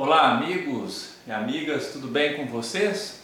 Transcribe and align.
Olá, 0.00 0.30
amigos 0.30 1.14
e 1.26 1.32
amigas, 1.32 1.88
tudo 1.88 2.06
bem 2.06 2.36
com 2.36 2.46
vocês? 2.46 3.20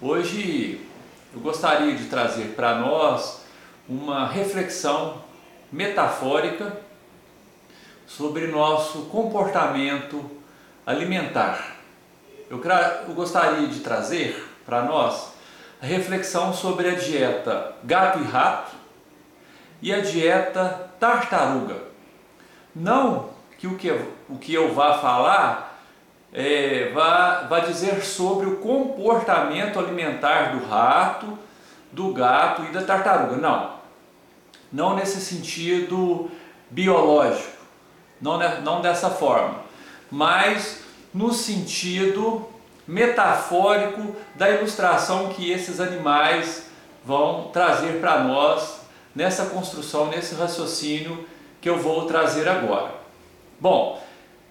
Hoje 0.00 0.84
eu 1.32 1.38
gostaria 1.38 1.94
de 1.94 2.06
trazer 2.06 2.56
para 2.56 2.80
nós 2.80 3.42
uma 3.88 4.26
reflexão 4.26 5.22
metafórica 5.70 6.80
sobre 8.08 8.48
nosso 8.48 9.02
comportamento 9.02 10.28
alimentar. 10.84 11.76
Eu, 12.50 12.60
eu 13.06 13.14
gostaria 13.14 13.68
de 13.68 13.78
trazer 13.78 14.44
para 14.66 14.82
nós 14.82 15.28
a 15.80 15.86
reflexão 15.86 16.52
sobre 16.52 16.88
a 16.88 16.96
dieta 16.96 17.72
gato 17.84 18.18
e 18.18 18.24
rato 18.24 18.72
e 19.80 19.94
a 19.94 20.00
dieta 20.00 20.90
tartaruga. 20.98 21.76
Não 22.74 23.30
que 23.56 23.68
o 23.68 23.76
que 23.76 23.88
o 24.32 24.38
que 24.38 24.54
eu 24.54 24.72
vá 24.72 24.98
falar 24.98 25.78
é, 26.32 26.90
vá, 26.94 27.46
vá 27.48 27.60
dizer 27.60 28.02
sobre 28.02 28.46
o 28.46 28.56
comportamento 28.56 29.78
alimentar 29.78 30.56
do 30.56 30.66
rato, 30.66 31.38
do 31.92 32.12
gato 32.12 32.62
e 32.64 32.72
da 32.72 32.82
tartaruga. 32.82 33.36
Não. 33.36 33.72
Não 34.72 34.96
nesse 34.96 35.20
sentido 35.20 36.30
biológico, 36.70 37.58
não, 38.18 38.38
não 38.62 38.80
dessa 38.80 39.10
forma, 39.10 39.56
mas 40.10 40.80
no 41.12 41.30
sentido 41.34 42.48
metafórico 42.88 44.16
da 44.34 44.48
ilustração 44.48 45.28
que 45.28 45.50
esses 45.50 45.78
animais 45.78 46.70
vão 47.04 47.50
trazer 47.52 48.00
para 48.00 48.20
nós 48.20 48.80
nessa 49.14 49.46
construção, 49.46 50.06
nesse 50.06 50.34
raciocínio 50.34 51.26
que 51.60 51.68
eu 51.68 51.78
vou 51.78 52.06
trazer 52.06 52.48
agora. 52.48 52.94
Bom, 53.60 54.01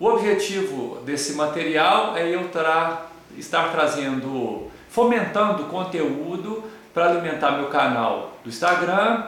o 0.01 0.07
objetivo 0.07 0.97
desse 1.05 1.33
material 1.33 2.17
é 2.17 2.27
eu 2.27 2.49
tra 2.49 3.05
estar 3.37 3.71
trazendo, 3.71 4.71
fomentando 4.89 5.65
conteúdo 5.65 6.63
para 6.91 7.05
alimentar 7.05 7.51
meu 7.51 7.67
canal 7.67 8.33
do 8.43 8.49
Instagram, 8.49 9.25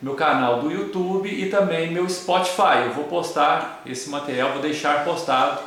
meu 0.00 0.14
canal 0.14 0.60
do 0.60 0.70
YouTube 0.70 1.28
e 1.28 1.50
também 1.50 1.90
meu 1.90 2.08
Spotify. 2.08 2.84
Eu 2.86 2.92
vou 2.92 3.04
postar 3.06 3.82
esse 3.84 4.08
material, 4.10 4.52
vou 4.52 4.62
deixar 4.62 5.04
postado 5.04 5.60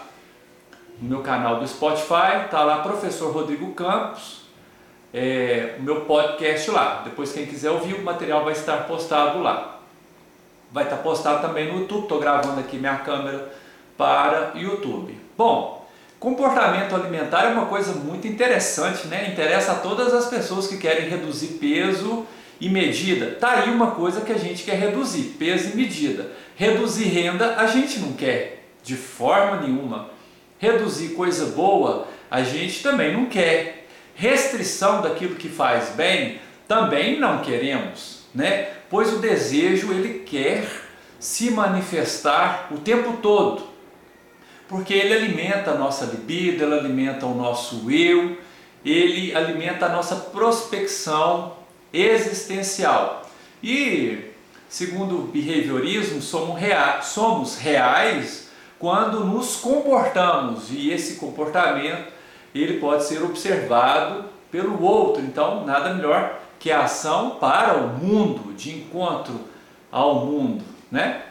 no 1.01 1.09
meu 1.09 1.19
canal 1.19 1.59
do 1.59 1.67
Spotify, 1.67 2.47
tá 2.49 2.63
lá 2.63 2.77
Professor 2.77 3.29
Rodrigo 3.29 3.73
Campos, 3.73 4.43
é, 5.13 5.75
o 5.79 5.83
meu 5.83 6.05
podcast 6.05 6.71
lá. 6.71 7.01
Depois 7.03 7.33
quem 7.33 7.45
quiser 7.45 7.71
ouvir 7.71 7.95
o 7.95 8.03
material 8.03 8.45
vai 8.45 8.53
estar 8.53 8.87
postado 8.87 9.41
lá 9.41 9.71
vai 10.71 10.85
estar 10.85 10.97
postado 10.97 11.45
também 11.45 11.71
no 11.71 11.81
YouTube. 11.81 12.03
Estou 12.03 12.19
gravando 12.19 12.59
aqui 12.59 12.77
minha 12.77 12.95
câmera 12.95 13.61
para 13.97 14.53
YouTube. 14.55 15.17
Bom, 15.37 15.87
comportamento 16.19 16.95
alimentar 16.95 17.45
é 17.45 17.53
uma 17.53 17.65
coisa 17.65 17.93
muito 17.93 18.27
interessante, 18.27 19.07
né? 19.07 19.29
Interessa 19.29 19.73
a 19.73 19.75
todas 19.75 20.13
as 20.13 20.27
pessoas 20.27 20.67
que 20.67 20.77
querem 20.77 21.09
reduzir 21.09 21.59
peso 21.59 22.25
e 22.59 22.69
medida. 22.69 23.37
Tá 23.39 23.59
aí 23.59 23.69
uma 23.69 23.91
coisa 23.91 24.21
que 24.21 24.31
a 24.31 24.37
gente 24.37 24.63
quer 24.63 24.75
reduzir, 24.75 25.35
peso 25.37 25.71
e 25.73 25.75
medida. 25.75 26.31
Reduzir 26.55 27.05
renda 27.05 27.55
a 27.57 27.67
gente 27.67 27.99
não 27.99 28.13
quer 28.13 28.65
de 28.83 28.95
forma 28.95 29.61
nenhuma. 29.61 30.09
Reduzir 30.57 31.09
coisa 31.09 31.47
boa 31.47 32.07
a 32.29 32.41
gente 32.43 32.81
também 32.81 33.13
não 33.13 33.25
quer. 33.25 33.87
Restrição 34.15 35.01
daquilo 35.01 35.35
que 35.35 35.49
faz 35.49 35.89
bem 35.89 36.39
também 36.67 37.19
não 37.19 37.39
queremos 37.39 38.23
né? 38.33 38.69
Pois 38.89 39.13
o 39.13 39.19
desejo 39.19 39.91
ele 39.91 40.19
quer 40.19 40.65
se 41.19 41.51
manifestar 41.51 42.67
o 42.71 42.77
tempo 42.77 43.17
todo, 43.21 43.63
porque 44.73 44.95
ele 44.95 45.13
alimenta 45.13 45.69
a 45.69 45.77
nossa 45.77 46.03
libido, 46.05 46.63
ele 46.63 46.73
alimenta 46.73 47.27
o 47.27 47.35
nosso 47.35 47.91
eu, 47.91 48.39
ele 48.83 49.35
alimenta 49.35 49.85
a 49.85 49.89
nossa 49.89 50.15
prospecção 50.15 51.53
existencial. 51.93 53.21
E 53.61 54.31
segundo 54.67 55.19
o 55.19 55.27
behaviorismo, 55.27 56.19
somos, 56.23 56.59
somos 57.03 57.55
reais 57.55 58.49
quando 58.79 59.23
nos 59.23 59.57
comportamos 59.57 60.71
e 60.71 60.89
esse 60.89 61.17
comportamento 61.17 62.11
ele 62.55 62.79
pode 62.79 63.03
ser 63.03 63.21
observado 63.21 64.25
pelo 64.49 64.83
outro. 64.83 65.21
Então, 65.21 65.63
nada 65.67 65.93
melhor 65.93 66.39
que 66.59 66.71
a 66.71 66.85
ação 66.85 67.37
para 67.39 67.77
o 67.77 67.89
mundo, 67.89 68.51
de 68.55 68.71
encontro 68.71 69.39
ao 69.91 70.25
mundo, 70.25 70.63
né? 70.91 71.21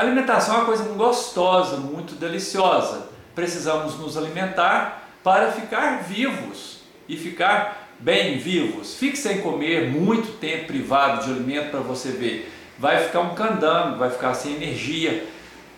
Alimentação 0.00 0.54
é 0.54 0.58
uma 0.60 0.64
coisa 0.64 0.84
gostosa, 0.84 1.76
muito 1.76 2.14
deliciosa. 2.14 3.10
Precisamos 3.34 3.98
nos 3.98 4.16
alimentar 4.16 5.10
para 5.22 5.52
ficar 5.52 6.04
vivos 6.04 6.78
e 7.06 7.18
ficar 7.18 7.90
bem 7.98 8.38
vivos. 8.38 8.94
Fique 8.94 9.18
sem 9.18 9.42
comer 9.42 9.90
muito 9.90 10.38
tempo 10.38 10.68
privado 10.68 11.22
de 11.22 11.30
alimento 11.30 11.70
para 11.70 11.80
você 11.80 12.12
ver. 12.12 12.50
Vai 12.78 13.04
ficar 13.04 13.20
um 13.20 13.34
candango, 13.34 13.98
vai 13.98 14.08
ficar 14.08 14.32
sem 14.32 14.54
energia, 14.54 15.28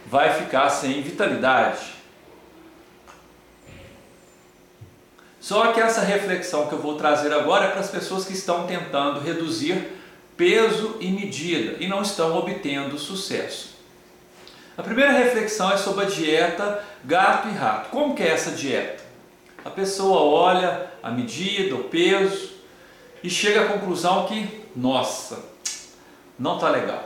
vai 0.06 0.32
ficar 0.32 0.69
sem 0.71 1.03
vitalidade. 1.03 1.81
Só 5.41 5.72
que 5.72 5.81
essa 5.81 6.03
reflexão 6.03 6.69
que 6.69 6.75
eu 6.75 6.78
vou 6.78 6.94
trazer 6.94 7.32
agora 7.34 7.65
é 7.65 7.71
para 7.71 7.81
as 7.81 7.91
pessoas 7.91 8.25
que 8.25 8.34
estão 8.34 8.69
tentando 8.69 9.19
reduzir 9.19 9.84
peso 10.37 10.97
e 11.00 11.11
medida 11.11 11.77
e 11.81 11.88
não 11.88 12.03
estão 12.03 12.38
obtendo 12.38 12.97
sucesso. 12.97 13.72
A 14.77 14.83
primeira 14.83 15.12
reflexão 15.12 15.71
é 15.71 15.77
sobre 15.77 16.06
a 16.06 16.09
dieta 16.09 16.83
gato 17.05 17.49
e 17.49 17.53
rato. 17.53 17.91
Como 17.91 18.15
que 18.15 18.22
é 18.22 18.28
essa 18.28 18.53
dieta? 18.53 19.03
A 19.65 19.71
pessoa 19.71 20.22
olha 20.22 20.91
a 21.03 21.10
medida, 21.10 21.75
o 21.75 21.84
peso 21.84 22.53
e 23.22 23.28
chega 23.28 23.62
à 23.62 23.69
conclusão 23.69 24.27
que, 24.27 24.66
nossa, 24.75 25.38
não 26.38 26.55
está 26.55 26.71
legal. 26.71 27.05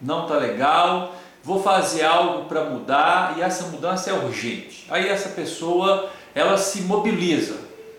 Não 0.00 0.22
está 0.22 0.36
legal, 0.36 1.14
vou 1.44 1.62
fazer 1.62 2.04
algo 2.04 2.46
para 2.46 2.64
mudar 2.64 3.34
e 3.36 3.42
essa 3.42 3.64
mudança 3.64 4.10
é 4.10 4.14
urgente. 4.14 4.86
Aí 4.90 5.08
essa 5.08 5.28
pessoa 5.30 6.10
ela 6.34 6.56
se 6.56 6.82
mobiliza, 6.82 7.58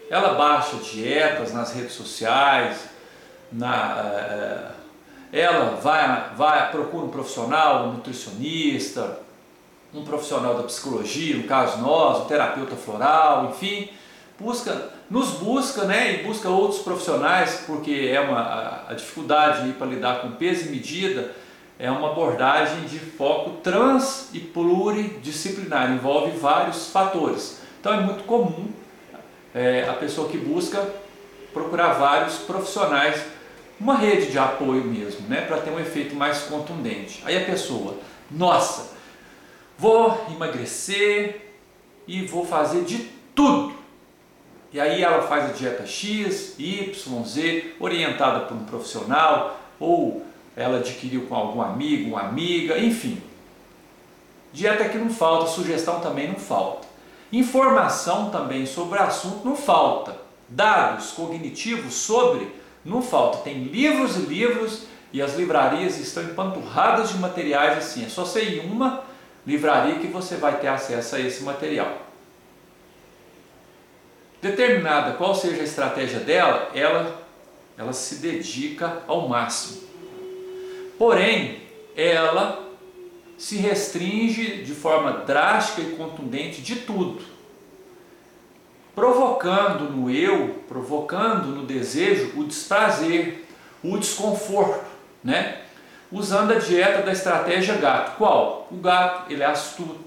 ela 0.09 0.33
baixa 0.33 0.75
dietas 0.77 1.53
nas 1.53 1.73
redes 1.73 1.93
sociais, 1.93 2.77
na, 3.51 4.03
eh, 4.05 4.71
ela 5.31 5.75
vai, 5.75 6.35
vai 6.35 6.71
procura 6.71 7.05
um 7.05 7.09
profissional, 7.09 7.87
um 7.87 7.93
nutricionista, 7.93 9.19
um 9.93 10.03
profissional 10.03 10.55
da 10.55 10.63
psicologia, 10.63 11.37
no 11.37 11.43
caso 11.43 11.79
nós, 11.79 12.23
um 12.23 12.25
terapeuta 12.25 12.75
floral, 12.75 13.49
enfim, 13.49 13.89
busca, 14.39 14.89
nos 15.09 15.31
busca, 15.31 15.85
né, 15.85 16.15
e 16.15 16.23
busca 16.23 16.49
outros 16.49 16.81
profissionais, 16.81 17.63
porque 17.65 18.11
é 18.13 18.19
uma 18.19 18.39
a, 18.39 18.91
a 18.91 18.93
dificuldade 18.93 19.71
para 19.73 19.87
lidar 19.87 20.21
com 20.21 20.31
peso 20.31 20.67
e 20.67 20.71
medida 20.71 21.31
é 21.79 21.91
uma 21.91 22.11
abordagem 22.11 22.85
de 22.85 22.97
foco 22.97 23.61
trans 23.61 24.29
e 24.33 24.39
pluridisciplinar, 24.39 25.91
envolve 25.91 26.31
vários 26.37 26.89
fatores. 26.89 27.61
Então 27.79 27.93
é 27.93 28.01
muito 28.01 28.23
comum 28.23 28.69
é, 29.53 29.87
a 29.87 29.93
pessoa 29.93 30.27
que 30.27 30.37
busca 30.37 30.87
procurar 31.53 31.93
vários 31.93 32.37
profissionais, 32.37 33.23
uma 33.79 33.95
rede 33.95 34.31
de 34.31 34.39
apoio 34.39 34.83
mesmo, 34.83 35.27
né, 35.27 35.41
para 35.41 35.57
ter 35.61 35.69
um 35.69 35.79
efeito 35.79 36.15
mais 36.15 36.43
contundente. 36.43 37.21
Aí 37.25 37.37
a 37.37 37.45
pessoa, 37.45 37.97
nossa, 38.29 38.91
vou 39.77 40.25
emagrecer 40.31 41.53
e 42.07 42.25
vou 42.25 42.45
fazer 42.45 42.83
de 42.83 43.09
tudo. 43.35 43.75
E 44.73 44.79
aí 44.79 45.01
ela 45.01 45.21
faz 45.23 45.45
a 45.45 45.53
dieta 45.53 45.85
X, 45.85 46.55
Y, 46.57 47.23
Z, 47.23 47.75
orientada 47.79 48.41
por 48.41 48.55
um 48.57 48.65
profissional, 48.65 49.59
ou 49.79 50.25
ela 50.55 50.79
adquiriu 50.79 51.27
com 51.27 51.35
algum 51.35 51.61
amigo, 51.61 52.09
uma 52.09 52.21
amiga, 52.21 52.77
enfim. 52.77 53.21
Dieta 54.51 54.89
que 54.89 54.97
não 54.97 55.09
falta, 55.09 55.51
sugestão 55.51 55.99
também 55.99 56.27
não 56.27 56.35
falta. 56.35 56.87
Informação 57.31 58.29
também 58.29 58.65
sobre 58.65 58.97
o 58.97 59.03
assunto 59.03 59.45
não 59.45 59.55
falta. 59.55 60.17
Dados 60.49 61.11
cognitivos 61.11 61.93
sobre 61.93 62.51
não 62.87 63.01
falta. 63.01 63.39
Tem 63.39 63.63
livros 63.63 64.15
e 64.15 64.21
livros 64.21 64.83
e 65.11 65.21
as 65.21 65.35
livrarias 65.35 65.99
estão 65.99 66.23
empanturradas 66.23 67.09
de 67.09 67.17
materiais 67.17 67.77
assim. 67.77 68.05
É 68.05 68.09
só 68.09 68.25
você 68.25 68.43
ir 68.43 68.65
em 68.65 68.71
uma 68.71 69.03
livraria 69.45 69.99
que 69.99 70.07
você 70.07 70.35
vai 70.35 70.59
ter 70.59 70.67
acesso 70.67 71.15
a 71.15 71.19
esse 71.19 71.43
material. 71.43 72.07
Determinada 74.41 75.13
qual 75.13 75.35
seja 75.35 75.61
a 75.61 75.65
estratégia 75.65 76.19
dela, 76.19 76.71
ela, 76.73 77.21
ela 77.77 77.93
se 77.93 78.15
dedica 78.15 79.01
ao 79.07 79.27
máximo. 79.27 79.81
Porém, 80.97 81.61
ela 81.95 82.67
se 83.37 83.57
restringe 83.57 84.63
de 84.63 84.73
forma 84.73 85.11
drástica 85.25 85.81
e 85.81 85.95
contundente 85.95 86.61
de 86.61 86.77
tudo, 86.77 87.23
provocando 88.97 89.91
no 89.91 90.09
eu, 90.09 90.55
provocando 90.67 91.49
no 91.49 91.67
desejo 91.67 92.31
o 92.35 92.43
desprazer, 92.43 93.45
o 93.83 93.95
desconforto, 93.95 94.87
né? 95.23 95.59
Usando 96.11 96.53
a 96.53 96.55
dieta 96.55 97.03
da 97.03 97.11
estratégia 97.11 97.75
gato. 97.75 98.17
Qual? 98.17 98.67
O 98.71 98.77
gato, 98.77 99.31
ele 99.31 99.43
é 99.43 99.45
astuto, 99.45 99.99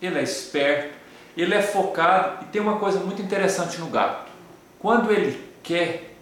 ele 0.00 0.16
é 0.16 0.22
esperto, 0.22 0.94
ele 1.36 1.56
é 1.56 1.60
focado 1.60 2.44
e 2.44 2.44
tem 2.44 2.62
uma 2.62 2.76
coisa 2.76 3.00
muito 3.00 3.20
interessante 3.20 3.78
no 3.78 3.88
gato. 3.88 4.30
Quando 4.78 5.10
ele 5.10 5.44
quer, 5.64 6.14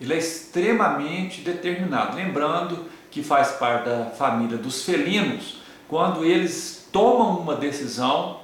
ele 0.00 0.14
é 0.14 0.16
extremamente 0.16 1.42
determinado. 1.42 2.16
Lembrando 2.16 2.86
que 3.10 3.22
faz 3.22 3.50
parte 3.50 3.84
da 3.84 4.06
família 4.06 4.56
dos 4.56 4.82
felinos, 4.82 5.58
quando 5.90 6.24
eles 6.24 6.88
tomam 6.90 7.38
uma 7.38 7.54
decisão, 7.54 8.40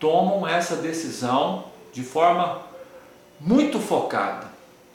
tomam 0.00 0.48
essa 0.48 0.74
decisão 0.74 1.75
de 1.96 2.02
forma 2.02 2.60
muito 3.40 3.80
focada 3.80 4.48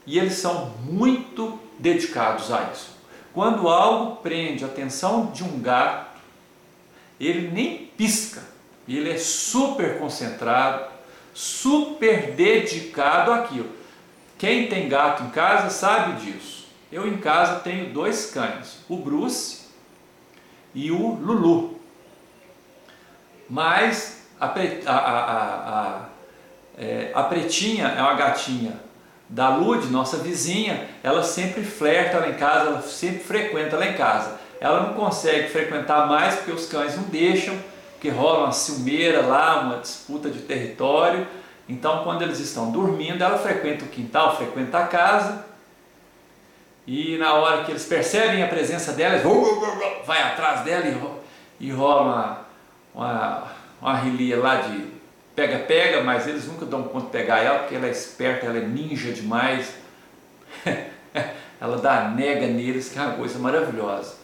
e 0.06 0.20
eles 0.20 0.34
são 0.34 0.70
muito 0.84 1.60
dedicados 1.80 2.52
a 2.52 2.70
isso. 2.72 2.92
Quando 3.34 3.68
algo 3.68 4.18
prende 4.18 4.64
a 4.64 4.68
atenção 4.68 5.32
de 5.32 5.44
um 5.44 5.60
gato, 5.60 6.20
ele 7.20 7.50
nem 7.50 7.88
pisca, 7.98 8.44
ele 8.88 9.10
é 9.10 9.18
super 9.18 9.98
concentrado, 9.98 10.92
super 11.34 12.34
dedicado 12.34 13.32
àquilo. 13.32 13.72
Quem 14.38 14.68
tem 14.68 14.88
gato 14.88 15.24
em 15.24 15.32
casa 15.32 15.72
sabe 15.72 16.22
disso. 16.22 16.68
Eu 16.92 17.08
em 17.08 17.18
casa 17.18 17.62
tenho 17.62 17.92
dois 17.92 18.30
cães, 18.30 18.78
o 18.88 18.98
Bruce 18.98 19.62
e 20.76 20.92
o 20.92 21.16
Lulu. 21.16 21.80
Mas 23.50 24.28
a, 24.40 24.46
a, 24.46 24.92
a, 24.92 25.96
a, 25.98 26.11
é, 26.78 27.12
a 27.14 27.24
Pretinha 27.24 27.88
é 27.88 28.02
uma 28.02 28.14
gatinha 28.14 28.74
da 29.32 29.50
Lud, 29.50 29.88
nossa 29.88 30.18
vizinha, 30.18 30.90
ela 31.02 31.24
sempre 31.24 31.64
flerta 31.64 32.20
lá 32.20 32.28
em 32.28 32.34
casa, 32.34 32.70
ela 32.70 32.82
sempre 32.82 33.20
frequenta 33.20 33.78
lá 33.78 33.88
em 33.88 33.94
casa. 33.94 34.40
Ela 34.60 34.82
não 34.82 34.94
consegue 34.94 35.50
frequentar 35.50 36.06
mais 36.08 36.36
porque 36.36 36.52
os 36.52 36.68
cães 36.68 36.98
não 36.98 37.04
deixam, 37.06 37.58
porque 37.94 38.10
rola 38.10 38.46
uma 38.46 38.52
ciumeira 38.52 39.26
lá, 39.26 39.62
uma 39.62 39.78
disputa 39.78 40.30
de 40.30 40.40
território. 40.40 41.26
Então, 41.68 42.04
quando 42.04 42.24
eles 42.24 42.40
estão 42.40 42.72
dormindo, 42.72 43.24
ela 43.24 43.38
frequenta 43.38 43.86
o 43.86 43.88
quintal, 43.88 44.36
frequenta 44.36 44.80
a 44.80 44.88
casa. 44.88 45.46
E 46.86 47.18
na 47.18 47.36
hora 47.36 47.64
que 47.64 47.72
eles 47.72 47.86
percebem 47.86 48.44
a 48.44 48.48
presença 48.48 48.92
dela, 48.92 49.22
vai 50.06 50.22
atrás 50.22 50.62
dela 50.62 50.86
e, 51.60 51.72
rola 51.72 52.02
uma, 52.02 52.38
uma, 52.94 53.44
uma 53.82 54.42
lá 54.42 54.56
de 54.58 54.91
pega-pega, 55.36 56.04
mas 56.04 56.28
eles 56.28 56.46
nunca 56.48 56.66
dão 56.66 56.84
conta 56.84 57.06
de 57.06 57.12
pegar 57.12 57.40
ela, 57.40 57.60
porque 57.60 57.76
ela 57.76 57.88
é 57.88 57.92
esperta, 57.92 58.46
ela 58.46 58.58
é 58.58 58.66
ninja 58.66 59.12
demais. 59.12 59.76
ela 61.60 61.78
dá 61.78 62.10
nega 62.10 62.48
neles, 62.48 62.90
que 62.90 63.00
é 63.00 63.02
uma 63.02 63.16
coisa 63.16 63.40
maravilhosa. 63.40 64.16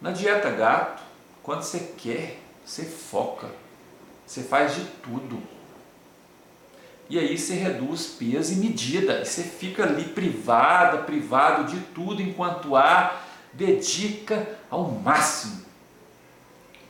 Na 0.00 0.12
dieta 0.12 0.50
gato, 0.50 1.02
quando 1.42 1.62
você 1.62 1.92
quer, 1.96 2.38
você 2.64 2.84
foca, 2.84 3.48
você 4.24 4.42
faz 4.42 4.74
de 4.76 4.84
tudo. 5.02 5.42
E 7.10 7.18
aí 7.18 7.38
você 7.38 7.54
reduz 7.54 8.06
peso 8.06 8.52
e 8.52 8.56
medida, 8.56 9.22
e 9.22 9.24
você 9.24 9.42
fica 9.42 9.82
ali 9.82 10.04
privada, 10.04 10.98
privado 10.98 11.64
de 11.72 11.80
tudo, 11.94 12.20
enquanto 12.20 12.76
há, 12.76 13.22
dedica 13.52 14.46
ao 14.70 14.90
máximo, 14.90 15.64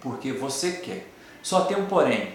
porque 0.00 0.32
você 0.32 0.72
quer. 0.72 1.17
Só 1.48 1.62
tem 1.62 1.78
um 1.78 1.86
porém. 1.86 2.34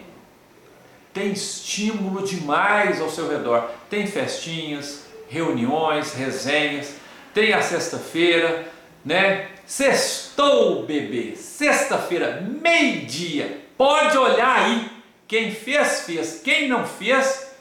Tem 1.13 1.33
estímulo 1.33 2.25
demais 2.25 3.00
ao 3.00 3.12
seu 3.12 3.30
redor. 3.30 3.69
Tem 3.88 4.07
festinhas, 4.07 5.06
reuniões, 5.30 6.15
resenhas. 6.15 6.95
Tem 7.31 7.54
a 7.54 7.62
sexta-feira, 7.62 8.68
né? 9.06 9.50
Sextou, 9.68 10.81
bebê. 10.88 11.36
Sexta-feira, 11.36 12.42
meio-dia. 12.42 13.62
Pode 13.77 14.18
olhar 14.18 14.63
aí. 14.63 14.89
Quem 15.27 15.51
fez, 15.51 16.01
fez. 16.07 16.42
Quem 16.44 16.68
não 16.68 16.83
fez, 16.83 17.56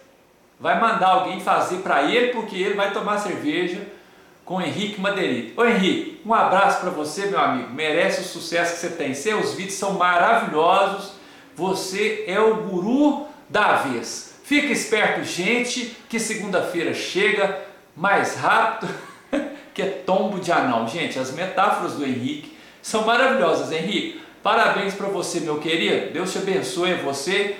vai 0.58 0.80
mandar 0.80 1.08
alguém 1.08 1.38
fazer 1.38 1.80
para 1.80 2.04
ele, 2.10 2.28
porque 2.28 2.56
ele 2.56 2.76
vai 2.76 2.94
tomar 2.94 3.18
cerveja 3.18 3.86
com 4.42 4.62
Henrique 4.62 4.98
Madeirite. 4.98 5.52
Ô 5.54 5.66
Henrique, 5.66 6.22
um 6.24 6.32
abraço 6.32 6.80
para 6.80 6.88
você, 6.88 7.26
meu 7.26 7.38
amigo. 7.38 7.74
Merece 7.74 8.22
o 8.22 8.24
sucesso 8.24 8.72
que 8.72 8.80
você 8.80 8.88
tem. 8.88 9.12
Seus 9.12 9.52
vídeos 9.52 9.74
são 9.74 9.92
maravilhosos 9.92 11.20
você 11.56 12.24
é 12.26 12.40
o 12.40 12.56
guru 12.56 13.26
da 13.48 13.76
vez. 13.76 14.34
Fica 14.44 14.72
esperto, 14.72 15.24
gente, 15.24 15.96
que 16.08 16.18
segunda-feira 16.18 16.92
chega 16.92 17.60
mais 17.96 18.36
rápido 18.36 18.92
que 19.72 19.82
é 19.82 19.86
tombo 19.86 20.40
de 20.40 20.52
anão. 20.52 20.86
Gente, 20.86 21.18
as 21.18 21.32
metáforas 21.32 21.94
do 21.94 22.04
Henrique 22.04 22.56
são 22.80 23.04
maravilhosas. 23.04 23.72
Henrique, 23.72 24.20
parabéns 24.42 24.94
para 24.94 25.08
você, 25.08 25.40
meu 25.40 25.58
querido. 25.58 26.12
Deus 26.12 26.32
te 26.32 26.38
abençoe 26.38 26.94
você. 26.94 27.56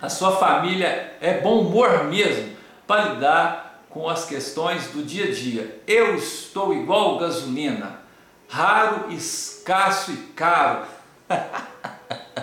A 0.00 0.08
sua 0.08 0.36
família 0.36 1.14
é 1.20 1.34
bom 1.34 1.60
humor 1.60 2.04
mesmo 2.04 2.56
para 2.86 3.10
lidar 3.10 3.84
com 3.88 4.08
as 4.08 4.24
questões 4.24 4.88
do 4.88 5.02
dia 5.02 5.26
a 5.26 5.30
dia. 5.30 5.80
Eu 5.86 6.16
estou 6.16 6.74
igual 6.74 7.18
gasolina, 7.18 8.00
raro, 8.48 9.12
escasso 9.12 10.12
e 10.12 10.16
caro. 10.34 10.86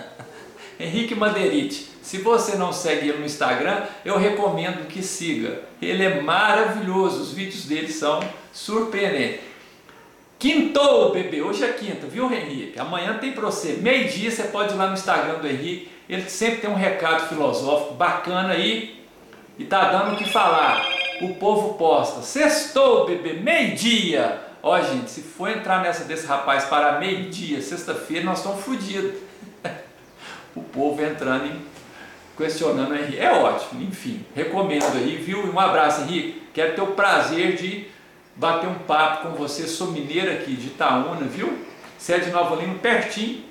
Henrique 0.80 1.14
Madeirite. 1.14 1.90
Se 2.00 2.18
você 2.18 2.56
não 2.56 2.72
segue 2.72 3.10
ele 3.10 3.18
no 3.18 3.26
Instagram, 3.26 3.82
eu 4.02 4.16
recomendo 4.16 4.88
que 4.88 5.02
siga. 5.02 5.60
Ele 5.80 6.02
é 6.02 6.22
maravilhoso, 6.22 7.20
os 7.20 7.32
vídeos 7.32 7.64
dele 7.66 7.92
são 7.92 8.20
surpreendentes. 8.50 9.40
Quintou, 10.38 11.12
bebê, 11.12 11.42
hoje 11.42 11.62
é 11.62 11.68
quinta, 11.68 12.06
viu, 12.06 12.32
Henrique? 12.32 12.80
Amanhã 12.80 13.18
tem 13.18 13.32
para 13.32 13.44
você, 13.44 13.74
meio-dia 13.74 14.30
você 14.30 14.44
pode 14.44 14.72
ir 14.72 14.76
lá 14.78 14.86
no 14.86 14.94
Instagram 14.94 15.34
do 15.34 15.46
Henrique, 15.46 15.90
ele 16.08 16.30
sempre 16.30 16.62
tem 16.62 16.70
um 16.70 16.74
recado 16.74 17.28
filosófico 17.28 17.92
bacana 17.92 18.54
aí 18.54 19.04
e 19.58 19.64
tá 19.66 19.90
dando 19.90 20.14
o 20.14 20.16
que 20.16 20.24
falar. 20.24 20.82
O 21.20 21.34
povo 21.34 21.74
posta, 21.74 22.22
sextou, 22.22 23.04
bebê, 23.04 23.34
meio-dia. 23.34 24.40
Ó, 24.62 24.80
gente, 24.80 25.10
se 25.10 25.20
for 25.20 25.50
entrar 25.50 25.82
nessa 25.82 26.04
desse 26.04 26.26
rapaz 26.26 26.64
para 26.64 26.98
meio-dia, 26.98 27.60
sexta-feira, 27.60 28.24
nós 28.24 28.38
estamos 28.38 28.64
fodidos 28.64 29.12
o 30.54 30.62
povo 30.62 31.02
entrando 31.02 31.46
e 31.46 31.70
questionando 32.36 32.92
o 32.92 32.96
Henrique. 32.96 33.18
É 33.18 33.32
ótimo, 33.32 33.82
enfim, 33.82 34.24
recomendo 34.34 34.96
aí, 34.96 35.16
viu? 35.16 35.52
Um 35.52 35.58
abraço, 35.58 36.02
Henrique. 36.02 36.42
Quero 36.52 36.74
ter 36.74 36.80
o 36.80 36.88
prazer 36.88 37.56
de 37.56 37.88
bater 38.34 38.68
um 38.68 38.78
papo 38.78 39.28
com 39.28 39.34
você. 39.34 39.66
Sou 39.66 39.88
mineiro 39.88 40.32
aqui 40.32 40.54
de 40.54 40.68
Itaúna, 40.68 41.26
viu? 41.26 41.66
Você 41.98 42.14
é 42.14 42.18
de 42.18 42.30
Nova 42.30 42.56
Lima, 42.56 42.74
pertinho. 42.78 43.44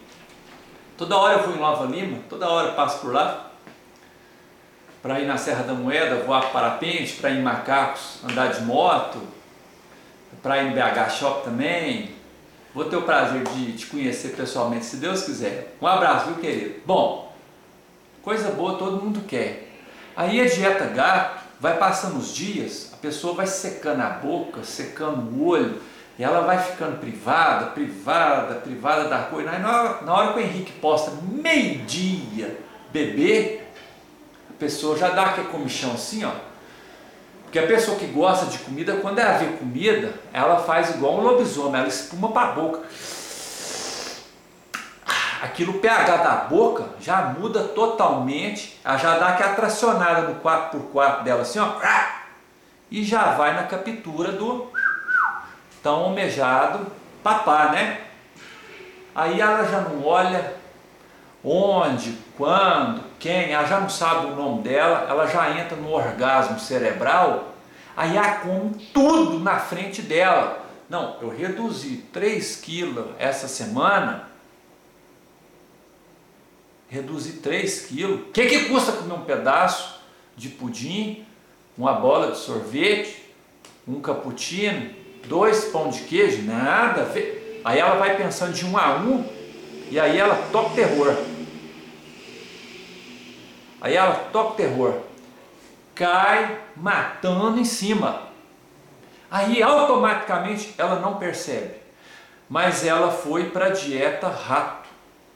Toda 0.98 1.16
hora 1.16 1.40
eu 1.40 1.44
vou 1.44 1.56
em 1.56 1.60
Nova 1.60 1.86
Lima, 1.86 2.18
toda 2.30 2.50
hora 2.50 2.74
passo 2.74 3.00
por 3.00 3.14
lá. 3.14 3.52
Para 5.02 5.22
ir 5.22 5.26
na 5.26 5.38
Serra 5.38 5.64
da 5.64 5.74
Moeda, 5.74 6.24
voar 6.24 6.52
parapente, 6.52 7.14
para 7.14 7.30
ir 7.30 7.38
em 7.38 7.42
Macacos, 7.42 8.20
andar 8.30 8.48
de 8.48 8.64
moto, 8.64 9.22
para 10.44 10.62
ir 10.62 10.70
no 10.70 10.76
BH 10.76 11.10
Shop 11.12 11.44
também, 11.44 12.19
Vou 12.74 12.86
ter 12.86 12.98
o 12.98 13.02
prazer 13.02 13.44
de 13.44 13.74
te 13.74 13.88
conhecer 13.88 14.30
pessoalmente, 14.30 14.86
se 14.86 14.98
Deus 14.98 15.24
quiser. 15.24 15.76
Um 15.82 15.88
abraço, 15.88 16.28
viu, 16.28 16.36
querido? 16.36 16.82
Bom, 16.86 17.34
coisa 18.22 18.52
boa 18.52 18.78
todo 18.78 19.02
mundo 19.02 19.22
quer. 19.28 19.70
Aí 20.16 20.40
a 20.40 20.46
dieta 20.46 20.86
gato, 20.86 21.44
vai 21.60 21.78
passando 21.78 22.18
os 22.18 22.34
dias, 22.34 22.92
a 22.94 22.98
pessoa 22.98 23.34
vai 23.34 23.48
secando 23.48 24.02
a 24.02 24.10
boca, 24.10 24.64
secando 24.64 25.22
o 25.32 25.48
olho, 25.48 25.82
e 26.18 26.24
ela 26.24 26.42
vai 26.42 26.62
ficando 26.62 27.00
privada, 27.00 27.68
privada, 27.68 28.56
privada 28.56 29.08
da 29.08 29.20
coisa. 29.24 29.50
Aí 29.50 29.62
na 29.62 29.82
hora, 29.82 30.02
na 30.04 30.14
hora 30.14 30.34
que 30.34 30.40
o 30.40 30.42
Henrique 30.42 30.72
posta 30.74 31.12
meio-dia, 31.24 32.60
bebê, 32.92 33.62
a 34.50 34.54
pessoa 34.60 34.98
já 34.98 35.10
dá 35.10 35.24
aquele 35.24 35.48
comichão 35.48 35.94
assim, 35.94 36.24
ó 36.24 36.49
porque 37.50 37.58
a 37.58 37.66
pessoa 37.66 37.98
que 37.98 38.06
gosta 38.06 38.46
de 38.46 38.60
comida, 38.60 38.98
quando 38.98 39.18
ela 39.18 39.40
vê 39.40 39.48
comida, 39.58 40.14
ela 40.32 40.62
faz 40.62 40.92
igual 40.92 41.16
um 41.16 41.22
lobisomem, 41.22 41.80
ela 41.80 41.90
espuma 41.90 42.32
para 42.32 42.50
a 42.50 42.52
boca. 42.52 42.82
Aquilo, 45.42 45.80
pH 45.80 46.18
da 46.18 46.36
boca 46.48 46.86
já 47.02 47.24
muda 47.24 47.64
totalmente, 47.64 48.80
ela 48.86 48.98
já 48.98 49.18
dá 49.18 49.30
aquela 49.30 49.56
tracionada 49.56 50.28
no 50.28 50.36
4x4 50.42 51.24
dela 51.24 51.42
assim, 51.42 51.58
ó, 51.58 51.72
e 52.92 53.04
já 53.04 53.32
vai 53.32 53.56
na 53.56 53.64
captura 53.64 54.32
do 54.32 54.72
tão 55.82 56.02
almejado 56.02 56.86
papá, 57.24 57.70
né? 57.70 58.02
Aí 59.16 59.42
ela 59.42 59.64
já 59.66 59.82
não 59.82 60.06
olha 60.06 60.54
onde, 61.44 62.18
quando, 62.38 63.04
quem, 63.18 63.52
ela 63.52 63.66
já 63.66 63.80
não 63.80 63.90
sabe 63.90 64.28
o 64.28 64.36
nome 64.36 64.64
dela, 64.64 65.06
ela 65.10 65.26
já 65.28 65.60
entra 65.60 65.76
no 65.78 65.92
orgasmo 65.92 66.60
cerebral, 66.60 67.54
aí 67.96 68.16
come 68.44 68.74
tudo 68.94 69.40
na 69.40 69.60
frente 69.60 70.02
dela. 70.02 70.66
Não, 70.90 71.18
eu 71.22 71.30
reduzi 71.30 71.98
3 72.12 72.56
quilos 72.58 73.06
essa 73.20 73.48
semana, 73.48 74.28
reduzi 76.88 77.34
3 77.34 77.86
quilos. 77.86 78.22
O 78.22 78.24
que, 78.32 78.46
que 78.48 78.66
custa 78.66 78.92
comer 78.94 79.14
um 79.14 79.22
pedaço 79.22 80.02
de 80.36 80.50
pudim, 80.50 81.26
uma 81.78 81.94
bola 81.94 82.32
de 82.32 82.38
sorvete, 82.40 83.24
um 83.88 84.02
cappuccino, 84.02 84.90
dois 85.28 85.66
pão 85.66 85.90
de 85.90 86.02
queijo? 86.02 86.42
Nada. 86.42 87.08
Aí 87.64 87.78
ela 87.78 87.96
vai 87.96 88.18
pensando 88.18 88.54
de 88.54 88.66
um 88.66 88.78
a 88.78 88.96
um 88.96 89.28
e 89.92 90.00
aí 90.00 90.18
ela 90.18 90.36
toca 90.52 90.76
terror. 90.76 91.16
Aí 93.82 93.96
ela 93.96 94.16
toca 94.32 94.52
o 94.52 94.56
terror, 94.56 95.02
cai 95.96 96.60
matando 96.76 97.60
em 97.60 97.66
cima. 97.66 98.30
Aí 99.32 99.62
automaticamente 99.62 100.74
ela 100.78 101.00
não 101.00 101.18
percebe, 101.18 101.76
mas 102.50 102.86
ela 102.86 103.12
foi 103.12 103.50
para 103.50 103.68
a 103.68 103.70
dieta 103.70 104.28
rato. 104.28 104.90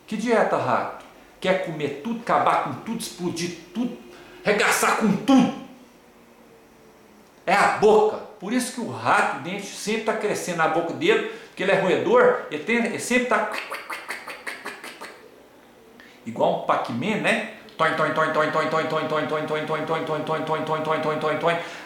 Que 0.07 0.17
dieta 0.17 0.57
rato? 0.57 1.05
Quer 1.39 1.65
comer 1.65 2.01
tudo, 2.03 2.21
acabar 2.21 2.63
com 2.63 2.73
tudo, 2.81 2.99
explodir 2.99 3.57
tudo, 3.73 3.97
regaçar 4.43 4.97
com 4.97 5.15
tudo. 5.17 5.63
É 7.45 7.53
a 7.53 7.77
boca. 7.77 8.17
Por 8.39 8.51
isso 8.51 8.73
que 8.73 8.81
o 8.81 8.89
rato, 8.89 9.37
o 9.37 9.41
dente 9.41 9.67
sempre 9.67 10.01
está 10.01 10.13
crescendo 10.13 10.57
na 10.57 10.67
boca 10.67 10.93
dele, 10.93 11.29
porque 11.47 11.63
ele 11.63 11.71
é 11.71 11.79
roedor, 11.79 12.45
ele, 12.51 12.63
tem, 12.63 12.77
ele 12.77 12.99
sempre 12.99 13.23
está 13.23 13.51
igual 16.25 16.63
um 16.63 16.65
Pac-Man, 16.65 17.21
né? 17.21 17.53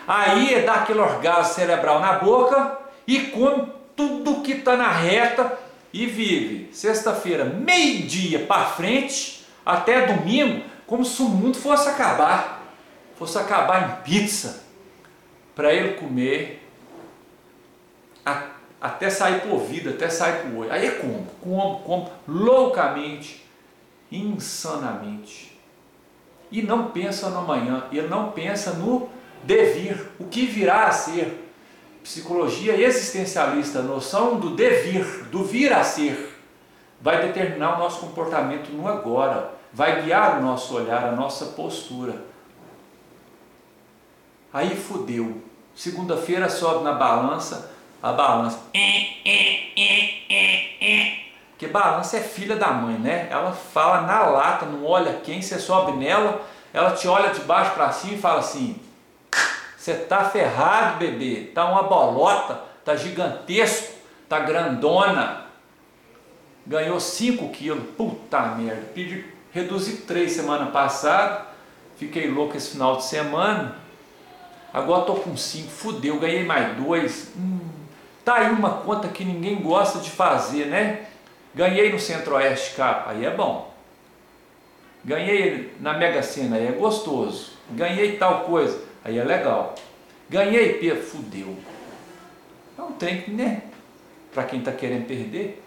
Aí 0.08 0.62
dá 0.65 0.74
aquele 0.74 1.00
orgasmo 1.00 1.53
cerebral 1.53 2.00
na 2.00 2.13
boca 2.13 2.77
e 3.06 3.20
come 3.27 3.72
tudo 3.96 4.41
que 4.41 4.53
está 4.53 4.75
na 4.75 4.91
reta 4.91 5.58
e 5.91 6.06
vive 6.06 6.70
sexta-feira, 6.74 7.46
meio-dia 7.46 8.46
para 8.46 8.65
frente, 8.65 9.46
até 9.65 10.06
domingo, 10.06 10.63
como 10.86 11.03
se 11.03 11.22
o 11.22 11.25
mundo 11.25 11.58
fosse 11.58 11.89
acabar, 11.89 12.62
fosse 13.17 13.38
acabar 13.38 13.89
em 13.89 14.03
pizza, 14.03 14.63
para 15.56 15.74
ele 15.74 15.96
comer 15.96 16.63
até 18.79 19.10
sair 19.10 19.41
por 19.41 19.60
vida, 19.62 19.89
até 19.89 20.10
sair 20.10 20.44
por 20.44 20.60
olho. 20.60 20.72
Aí 20.72 20.86
é 20.86 20.91
como? 20.91 21.25
Como, 21.41 21.79
como, 21.79 22.12
loucamente, 22.27 23.44
insanamente. 24.12 25.47
E 26.51 26.62
não 26.62 26.92
pensa 26.92 27.30
no 27.30 27.39
amanhã, 27.39 27.86
ele 27.92 28.08
não 28.08 28.32
pensa 28.32 28.74
no 28.74 29.10
devir, 29.44 30.12
o 30.20 30.25
que 30.25 30.46
virá 30.46 30.86
a 30.86 30.92
ser. 30.92 31.51
Psicologia 32.04 32.80
existencialista, 32.80 33.80
a 33.80 33.84
noção 33.84 34.39
do 34.39 34.56
devir, 34.56 35.25
do 35.25 35.44
vir 35.44 35.74
a 35.74 35.84
ser, 35.84 36.38
vai 37.01 37.22
determinar 37.22 37.75
o 37.75 37.80
nosso 37.80 38.00
comportamento 38.00 38.70
no 38.70 38.88
agora, 38.88 39.54
vai 39.74 40.04
guiar 40.04 40.39
o 40.39 40.42
nosso 40.42 40.75
olhar, 40.75 41.04
a 41.04 41.12
nossa 41.12 41.48
postura. 41.48 42.16
Aí 44.54 44.75
fudeu. 44.75 45.42
Segunda-feira 45.75 46.50
sobe 46.50 46.84
na 46.84 46.94
balança, 46.94 47.72
a 48.01 48.12
balança. 48.13 48.60
Porque 51.58 51.66
balança 51.66 52.18
é 52.18 52.22
filha 52.22 52.56
da 52.56 52.68
mãe, 52.68 53.00
né? 53.00 53.28
Ela 53.32 53.52
fala 53.52 54.02
na 54.02 54.22
lata, 54.28 54.68
não 54.68 54.86
olha 54.86 55.22
quem, 55.24 55.42
você 55.42 55.58
sobe 55.58 55.94
nela, 55.94 56.46
ela 56.72 56.92
te 56.92 57.08
olha 57.08 57.32
de 57.32 57.40
baixo 57.40 57.74
para 57.74 57.92
cima 57.92 58.14
e 58.14 58.20
fala 58.20 58.42
assim: 58.42 58.80
Você 59.76 59.96
tá 59.96 60.24
ferrado, 60.24 61.00
bebê, 61.00 61.50
tá 61.56 61.66
uma 61.66 61.82
bolota, 61.82 62.62
tá 62.86 62.96
gigantesco, 62.96 63.92
tá 64.30 64.38
grandona. 64.38 65.48
Ganhou 66.64 67.00
5 67.00 67.50
quilos, 67.50 67.84
puta 67.98 68.40
merda. 68.40 68.84
Pedi, 68.94 69.26
reduzi 69.52 70.02
3 70.02 70.32
semana 70.32 70.68
passada, 70.68 71.48
fiquei 71.98 72.30
louco 72.30 72.56
esse 72.56 72.70
final 72.70 72.98
de 72.98 73.06
semana. 73.06 73.78
Agora 74.72 75.06
tô 75.06 75.16
com 75.16 75.36
5, 75.36 75.72
fudeu, 75.72 76.20
ganhei 76.20 76.46
mais 76.46 76.78
2. 76.78 77.32
Hum, 77.36 77.62
tá 78.24 78.36
aí 78.36 78.52
uma 78.52 78.70
conta 78.70 79.08
que 79.08 79.26
ninguém 79.26 79.60
gosta 79.60 79.98
de 79.98 80.12
fazer, 80.12 80.68
né? 80.68 81.08
Ganhei 81.58 81.92
no 81.92 82.00
Centro-Oeste 82.00 82.76
Cap, 82.76 83.10
aí 83.10 83.26
é 83.26 83.32
bom. 83.32 83.74
Ganhei 85.04 85.74
na 85.80 85.96
Mega 85.96 86.22
Sena, 86.22 86.56
aí 86.56 86.68
é 86.68 86.72
gostoso. 86.72 87.54
Ganhei 87.72 88.16
tal 88.16 88.42
coisa, 88.42 88.80
aí 89.04 89.18
é 89.18 89.24
legal. 89.24 89.74
Ganhei 90.30 90.74
peso, 90.74 91.02
fudeu. 91.02 91.58
É 92.78 92.82
um 92.84 92.92
trem 92.92 93.24
que, 93.24 93.32
né? 93.32 93.64
Para 94.32 94.44
quem 94.44 94.60
está 94.60 94.72
querendo 94.72 95.08
perder. 95.08 95.64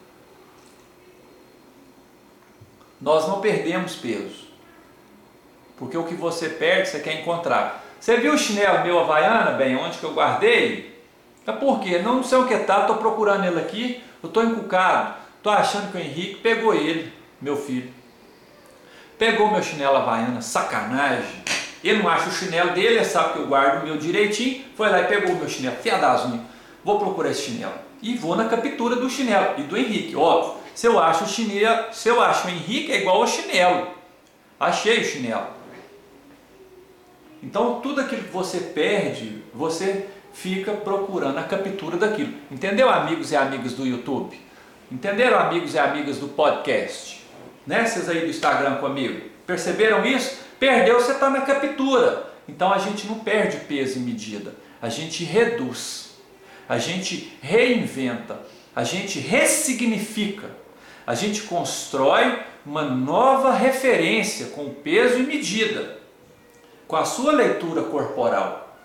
Nós 3.00 3.26
não 3.26 3.40
perdemos 3.40 3.96
peso. 3.96 4.46
Porque 5.76 5.98
o 5.98 6.04
que 6.04 6.14
você 6.14 6.50
perde, 6.50 6.88
você 6.88 7.00
quer 7.00 7.20
encontrar. 7.20 7.84
Você 7.98 8.16
viu 8.18 8.34
o 8.34 8.38
chinelo 8.38 8.84
meu 8.84 9.00
Havaiana, 9.00 9.52
bem, 9.52 9.76
onde 9.76 9.98
que 9.98 10.04
eu 10.04 10.14
guardei? 10.14 11.02
É 11.44 11.50
porque 11.50 11.98
não 11.98 12.22
sei 12.22 12.38
o 12.38 12.46
que 12.46 12.56
tá, 12.58 12.82
estou 12.82 12.98
procurando 12.98 13.44
ele 13.44 13.58
aqui, 13.58 14.04
eu 14.22 14.28
estou 14.28 14.44
encucado. 14.44 15.19
Tô 15.42 15.50
achando 15.50 15.90
que 15.90 15.96
o 15.96 16.00
Henrique 16.00 16.36
pegou 16.36 16.74
ele, 16.74 17.12
meu 17.40 17.56
filho. 17.56 17.92
Pegou 19.18 19.50
meu 19.50 19.62
chinelo 19.62 19.96
havaiana, 19.96 20.42
sacanagem. 20.42 21.42
Ele 21.82 22.02
não 22.02 22.10
acha 22.10 22.28
o 22.28 22.32
chinelo 22.32 22.72
dele, 22.72 22.96
ele 22.96 23.04
sabe 23.04 23.32
que 23.32 23.38
eu 23.38 23.46
guardo 23.46 23.82
o 23.82 23.86
meu 23.86 23.96
direitinho. 23.96 24.64
Foi 24.76 24.90
lá 24.90 25.00
e 25.00 25.06
pegou 25.06 25.32
o 25.32 25.36
meu 25.36 25.48
chinelo, 25.48 25.76
fiadazinho. 25.76 26.44
Vou 26.84 26.98
procurar 26.98 27.30
esse 27.30 27.42
chinelo. 27.42 27.72
E 28.02 28.14
vou 28.16 28.36
na 28.36 28.48
captura 28.48 28.96
do 28.96 29.08
chinelo 29.08 29.54
e 29.58 29.62
do 29.62 29.76
Henrique, 29.76 30.14
óbvio. 30.16 30.60
Se 30.74 30.86
eu 30.86 30.98
acho 30.98 31.24
o 31.24 31.28
chinelo, 31.28 31.92
se 31.92 32.08
eu 32.08 32.20
acho 32.20 32.46
o 32.46 32.50
Henrique 32.50 32.92
é 32.92 33.00
igual 33.00 33.20
ao 33.20 33.26
chinelo. 33.26 33.88
Achei 34.58 35.00
o 35.00 35.04
chinelo. 35.04 35.46
Então 37.42 37.80
tudo 37.80 38.02
aquilo 38.02 38.24
que 38.24 38.30
você 38.30 38.58
perde, 38.58 39.42
você 39.54 40.06
fica 40.32 40.72
procurando 40.72 41.38
a 41.38 41.42
captura 41.42 41.96
daquilo. 41.96 42.34
Entendeu, 42.50 42.88
amigos 42.88 43.32
e 43.32 43.36
amigas 43.36 43.72
do 43.72 43.86
YouTube? 43.86 44.38
Entenderam, 44.90 45.38
amigos 45.38 45.74
e 45.74 45.78
amigas 45.78 46.18
do 46.18 46.26
podcast? 46.26 47.24
Né? 47.64 47.86
Vocês 47.86 48.08
aí 48.08 48.22
do 48.22 48.26
Instagram 48.26 48.78
comigo? 48.78 49.30
Perceberam 49.46 50.04
isso? 50.04 50.40
Perdeu, 50.58 51.00
você 51.00 51.12
está 51.12 51.30
na 51.30 51.42
captura. 51.42 52.28
Então 52.48 52.72
a 52.72 52.78
gente 52.78 53.06
não 53.06 53.20
perde 53.20 53.58
peso 53.58 53.98
e 53.98 54.02
medida, 54.02 54.52
a 54.82 54.88
gente 54.88 55.22
reduz, 55.22 56.16
a 56.68 56.76
gente 56.78 57.38
reinventa, 57.40 58.40
a 58.74 58.82
gente 58.82 59.20
ressignifica, 59.20 60.50
a 61.06 61.14
gente 61.14 61.42
constrói 61.42 62.42
uma 62.66 62.82
nova 62.82 63.52
referência 63.52 64.46
com 64.46 64.74
peso 64.74 65.18
e 65.18 65.22
medida, 65.22 65.98
com 66.88 66.96
a 66.96 67.04
sua 67.04 67.30
leitura 67.30 67.84
corporal. 67.84 68.76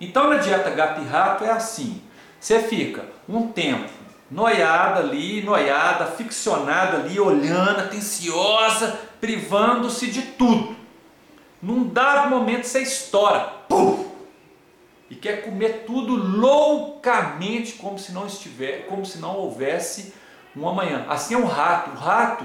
Então 0.00 0.30
na 0.30 0.36
dieta 0.36 0.70
gato 0.70 1.00
e 1.00 1.04
rato 1.04 1.44
é 1.44 1.50
assim: 1.50 2.00
você 2.38 2.60
fica 2.60 3.04
um 3.28 3.48
tempo 3.48 4.01
noiada 4.32 5.00
ali, 5.00 5.42
noiada, 5.42 6.06
ficcionada 6.06 6.98
ali, 6.98 7.20
olhando, 7.20 7.80
atenciosa, 7.80 8.98
privando-se 9.20 10.10
de 10.10 10.22
tudo. 10.22 10.74
Num 11.60 11.86
dado 11.86 12.30
momento 12.30 12.64
você 12.64 12.80
estoura, 12.80 13.40
pum, 13.68 14.10
e 15.10 15.14
quer 15.14 15.44
comer 15.44 15.84
tudo 15.86 16.14
loucamente, 16.16 17.74
como 17.74 17.98
se 17.98 18.12
não 18.12 18.26
estiver, 18.26 18.86
como 18.86 19.04
se 19.04 19.18
não 19.18 19.36
houvesse 19.36 20.14
um 20.56 20.66
amanhã. 20.66 21.04
Assim 21.08 21.34
é 21.34 21.38
um 21.38 21.44
rato. 21.44 21.90
O 21.90 21.94
rato, 21.94 22.44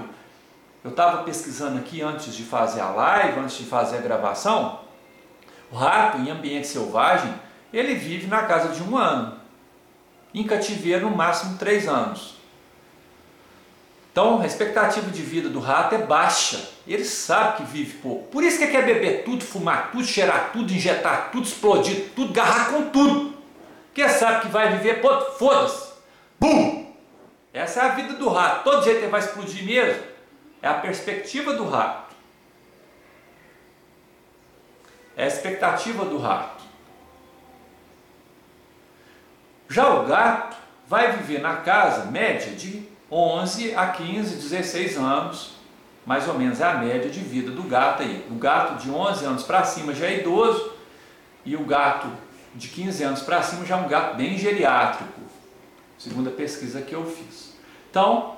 eu 0.84 0.90
estava 0.90 1.22
pesquisando 1.22 1.78
aqui 1.78 2.02
antes 2.02 2.34
de 2.34 2.44
fazer 2.44 2.82
a 2.82 2.90
live, 2.90 3.40
antes 3.40 3.56
de 3.56 3.64
fazer 3.64 3.96
a 3.96 4.02
gravação. 4.02 4.80
O 5.72 5.76
rato 5.76 6.18
em 6.18 6.30
ambiente 6.30 6.66
selvagem, 6.66 7.32
ele 7.72 7.94
vive 7.94 8.26
na 8.26 8.42
casa 8.42 8.68
de 8.74 8.82
um 8.82 8.96
ano 8.96 9.37
em 10.40 10.44
cativeiro 10.44 11.08
no 11.08 11.16
máximo 11.16 11.58
3 11.58 11.88
anos. 11.88 12.38
Então 14.12 14.40
a 14.40 14.46
expectativa 14.46 15.10
de 15.10 15.22
vida 15.22 15.48
do 15.48 15.60
rato 15.60 15.94
é 15.94 15.98
baixa. 15.98 16.70
Ele 16.86 17.04
sabe 17.04 17.58
que 17.58 17.62
vive 17.64 17.98
pouco. 17.98 18.26
Por 18.28 18.42
isso 18.42 18.58
que 18.58 18.66
quer 18.66 18.84
beber 18.84 19.24
tudo, 19.24 19.44
fumar 19.44 19.92
tudo, 19.92 20.04
cheirar 20.04 20.50
tudo, 20.52 20.72
injetar 20.72 21.30
tudo, 21.30 21.46
explodir 21.46 22.10
tudo, 22.16 22.30
agarrar 22.30 22.72
com 22.72 22.90
tudo. 22.90 23.36
Porque 23.86 24.08
sabe 24.08 24.42
que 24.42 24.48
vai 24.48 24.76
viver, 24.76 25.00
foda-se. 25.38 25.92
Bum! 26.38 26.92
Essa 27.52 27.80
é 27.80 27.84
a 27.84 27.88
vida 27.90 28.14
do 28.14 28.28
rato. 28.28 28.64
Todo 28.64 28.84
jeito 28.84 28.98
ele 28.98 29.08
vai 29.08 29.20
explodir 29.20 29.64
mesmo. 29.64 30.02
É 30.60 30.68
a 30.68 30.74
perspectiva 30.74 31.54
do 31.54 31.68
rato. 31.68 32.14
É 35.16 35.24
a 35.24 35.28
expectativa 35.28 36.04
do 36.04 36.18
rato. 36.18 36.57
Já 39.68 39.88
o 39.94 40.06
gato 40.06 40.56
vai 40.86 41.12
viver 41.12 41.40
na 41.40 41.56
casa 41.56 42.10
média 42.10 42.52
de 42.52 42.88
11 43.10 43.74
a 43.74 43.88
15, 43.88 44.36
16 44.36 44.96
anos, 44.96 45.52
mais 46.06 46.26
ou 46.26 46.34
menos 46.34 46.60
é 46.60 46.64
a 46.64 46.74
média 46.74 47.10
de 47.10 47.20
vida 47.20 47.50
do 47.50 47.62
gato 47.64 48.02
aí. 48.02 48.26
O 48.30 48.34
gato 48.36 48.82
de 48.82 48.90
11 48.90 49.24
anos 49.26 49.42
para 49.42 49.64
cima 49.64 49.94
já 49.94 50.06
é 50.06 50.20
idoso 50.20 50.72
e 51.44 51.54
o 51.54 51.64
gato 51.64 52.08
de 52.54 52.68
15 52.68 53.02
anos 53.04 53.22
para 53.22 53.42
cima 53.42 53.66
já 53.66 53.76
é 53.76 53.80
um 53.80 53.88
gato 53.88 54.16
bem 54.16 54.38
geriátrico, 54.38 55.20
segundo 55.98 56.30
a 56.30 56.32
pesquisa 56.32 56.80
que 56.80 56.94
eu 56.94 57.04
fiz. 57.04 57.54
Então, 57.90 58.36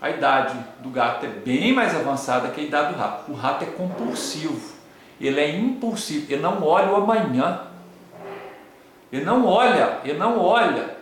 a 0.00 0.10
idade 0.10 0.56
do 0.80 0.90
gato 0.90 1.26
é 1.26 1.28
bem 1.28 1.72
mais 1.72 1.94
avançada 1.94 2.50
que 2.50 2.60
a 2.60 2.64
idade 2.64 2.92
do 2.92 2.98
rato. 2.98 3.32
O 3.32 3.34
rato 3.34 3.64
é 3.64 3.66
compulsivo, 3.66 4.76
ele 5.20 5.40
é 5.40 5.56
impulsivo, 5.56 6.32
ele 6.32 6.42
não 6.42 6.62
olha 6.62 6.92
o 6.92 6.96
amanhã, 6.96 7.62
ele 9.12 9.24
não 9.24 9.46
olha, 9.46 9.98
ele 10.04 10.18
não 10.18 10.38
olha 10.38 10.96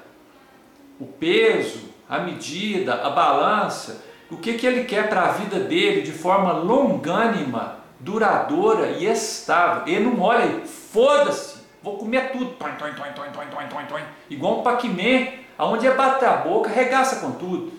o 1.00 1.06
peso, 1.06 1.92
a 2.08 2.18
medida, 2.18 2.94
a 2.94 3.11
balança, 3.11 4.04
o 4.30 4.37
que, 4.37 4.54
que 4.54 4.66
ele 4.66 4.84
quer 4.84 5.08
para 5.08 5.23
a 5.23 5.32
vida 5.32 5.61
dele 5.61 6.02
de 6.02 6.12
forma 6.12 6.52
longânima, 6.52 7.76
duradoura 8.00 8.88
e 8.90 9.06
estável. 9.06 9.82
Ele 9.87 10.04
não 10.04 10.20
olha 10.20 10.44
e 10.44 10.66
foda-se, 10.66 11.58
vou 11.82 11.96
comer 11.96 12.32
tudo, 12.32 12.52
toin, 12.52 12.73
toin, 12.78 12.92
toin, 12.94 13.12
toin, 13.12 13.30
toin, 13.30 13.46
toin, 13.49 13.66
toin, 13.68 13.87
toin. 13.87 14.02
igual 14.30 14.61
um 14.61 14.62
Pac-Man, 14.62 15.28
aonde 15.58 15.87
é 15.87 15.94
bater 15.94 16.28
a 16.28 16.37
boca, 16.37 16.70
regaça 16.70 17.16
com 17.16 17.32
tudo. 17.32 17.73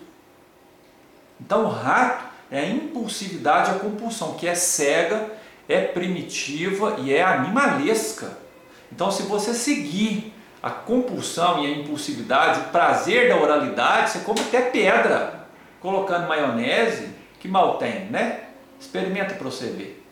Então 1.40 1.64
o 1.64 1.68
rato 1.68 2.24
é 2.50 2.60
a 2.60 2.68
impulsividade, 2.68 3.70
a 3.70 3.78
compulsão, 3.78 4.34
que 4.34 4.46
é 4.46 4.54
cega, 4.54 5.30
é 5.68 5.80
primitiva 5.80 6.96
e 6.98 7.12
é 7.12 7.22
animalesca. 7.22 8.45
Então 8.92 9.10
se 9.10 9.22
você 9.22 9.52
seguir 9.54 10.32
a 10.62 10.70
compulsão 10.70 11.62
e 11.62 11.66
a 11.66 11.70
impulsividade, 11.78 12.60
o 12.60 12.64
prazer 12.64 13.28
da 13.28 13.36
oralidade, 13.36 14.10
você 14.10 14.18
come 14.20 14.40
até 14.40 14.62
pedra, 14.62 15.46
colocando 15.80 16.28
maionese, 16.28 17.10
que 17.38 17.46
mal 17.46 17.78
tem, 17.78 18.06
né? 18.06 18.44
Experimenta 18.80 19.34
para 19.34 19.44
você 19.44 19.66
ver. 19.66 20.04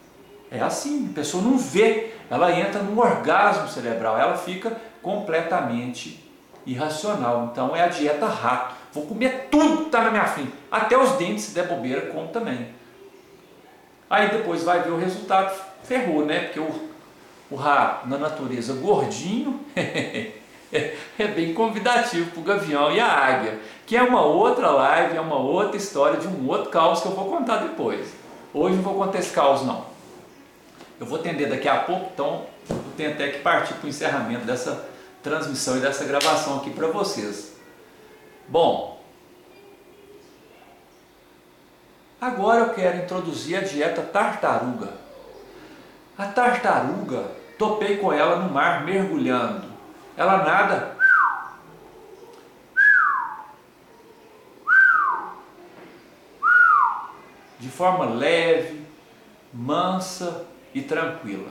É 0.50 0.60
assim, 0.60 1.08
a 1.10 1.14
pessoa 1.14 1.42
não 1.42 1.58
vê, 1.58 2.14
ela 2.30 2.52
entra 2.52 2.82
num 2.82 2.98
orgasmo 2.98 3.68
cerebral, 3.68 4.18
ela 4.18 4.36
fica 4.36 4.76
completamente 5.02 6.22
irracional. 6.64 7.48
Então 7.50 7.74
é 7.74 7.82
a 7.82 7.88
dieta 7.88 8.26
rato. 8.26 8.74
Vou 8.92 9.06
comer 9.06 9.48
tudo 9.50 9.78
que 9.78 9.86
está 9.86 10.02
na 10.02 10.10
minha 10.10 10.26
frente, 10.26 10.52
até 10.70 10.96
os 10.96 11.12
dentes, 11.12 11.44
se 11.44 11.54
der 11.54 11.66
bobeira, 11.66 12.02
como 12.12 12.28
também. 12.28 12.68
Aí 14.08 14.30
depois 14.30 14.62
vai 14.62 14.82
ver 14.82 14.90
o 14.90 14.96
resultado, 14.96 15.52
ferrou, 15.82 16.24
né? 16.24 16.44
Porque 16.44 16.60
o, 16.60 16.90
o 17.50 17.56
rato, 17.56 18.08
na 18.08 18.18
natureza 18.18 18.74
gordinho, 18.74 19.60
é 19.76 21.26
bem 21.34 21.54
convidativo 21.54 22.30
para 22.30 22.40
o 22.40 22.42
gavião 22.42 22.90
e 22.90 22.98
a 22.98 23.06
águia, 23.06 23.60
que 23.86 23.96
é 23.96 24.02
uma 24.02 24.22
outra 24.22 24.70
live, 24.70 25.16
é 25.16 25.20
uma 25.20 25.38
outra 25.38 25.76
história 25.76 26.18
de 26.18 26.26
um 26.26 26.48
outro 26.48 26.70
caos 26.70 27.00
que 27.00 27.06
eu 27.06 27.12
vou 27.12 27.28
contar 27.28 27.58
depois. 27.58 28.08
Hoje 28.52 28.76
não 28.76 28.82
vou 28.82 28.94
contar 28.94 29.18
esse 29.18 29.30
caos 29.30 29.62
não. 29.62 29.84
Eu 30.98 31.06
vou 31.06 31.18
atender 31.18 31.48
daqui 31.48 31.68
a 31.68 31.80
pouco, 31.80 32.10
então 32.12 32.46
eu 32.70 32.76
tenho 32.96 33.10
até 33.10 33.28
que 33.28 33.38
partir 33.40 33.74
para 33.74 33.86
o 33.86 33.88
encerramento 33.88 34.44
dessa 34.44 34.88
transmissão 35.22 35.76
e 35.76 35.80
dessa 35.80 36.04
gravação 36.04 36.58
aqui 36.58 36.70
para 36.70 36.86
vocês. 36.88 37.54
Bom, 38.48 39.02
agora 42.20 42.64
eu 42.64 42.74
quero 42.74 42.98
introduzir 42.98 43.56
a 43.56 43.60
dieta 43.60 44.02
tartaruga. 44.02 45.03
A 46.16 46.26
tartaruga, 46.26 47.32
topei 47.58 47.96
com 47.96 48.12
ela 48.12 48.36
no 48.36 48.52
mar 48.52 48.84
mergulhando. 48.84 49.66
Ela 50.16 50.44
nada 50.44 50.96
de 57.58 57.68
forma 57.68 58.04
leve, 58.04 58.84
mansa 59.52 60.46
e 60.72 60.82
tranquila. 60.82 61.50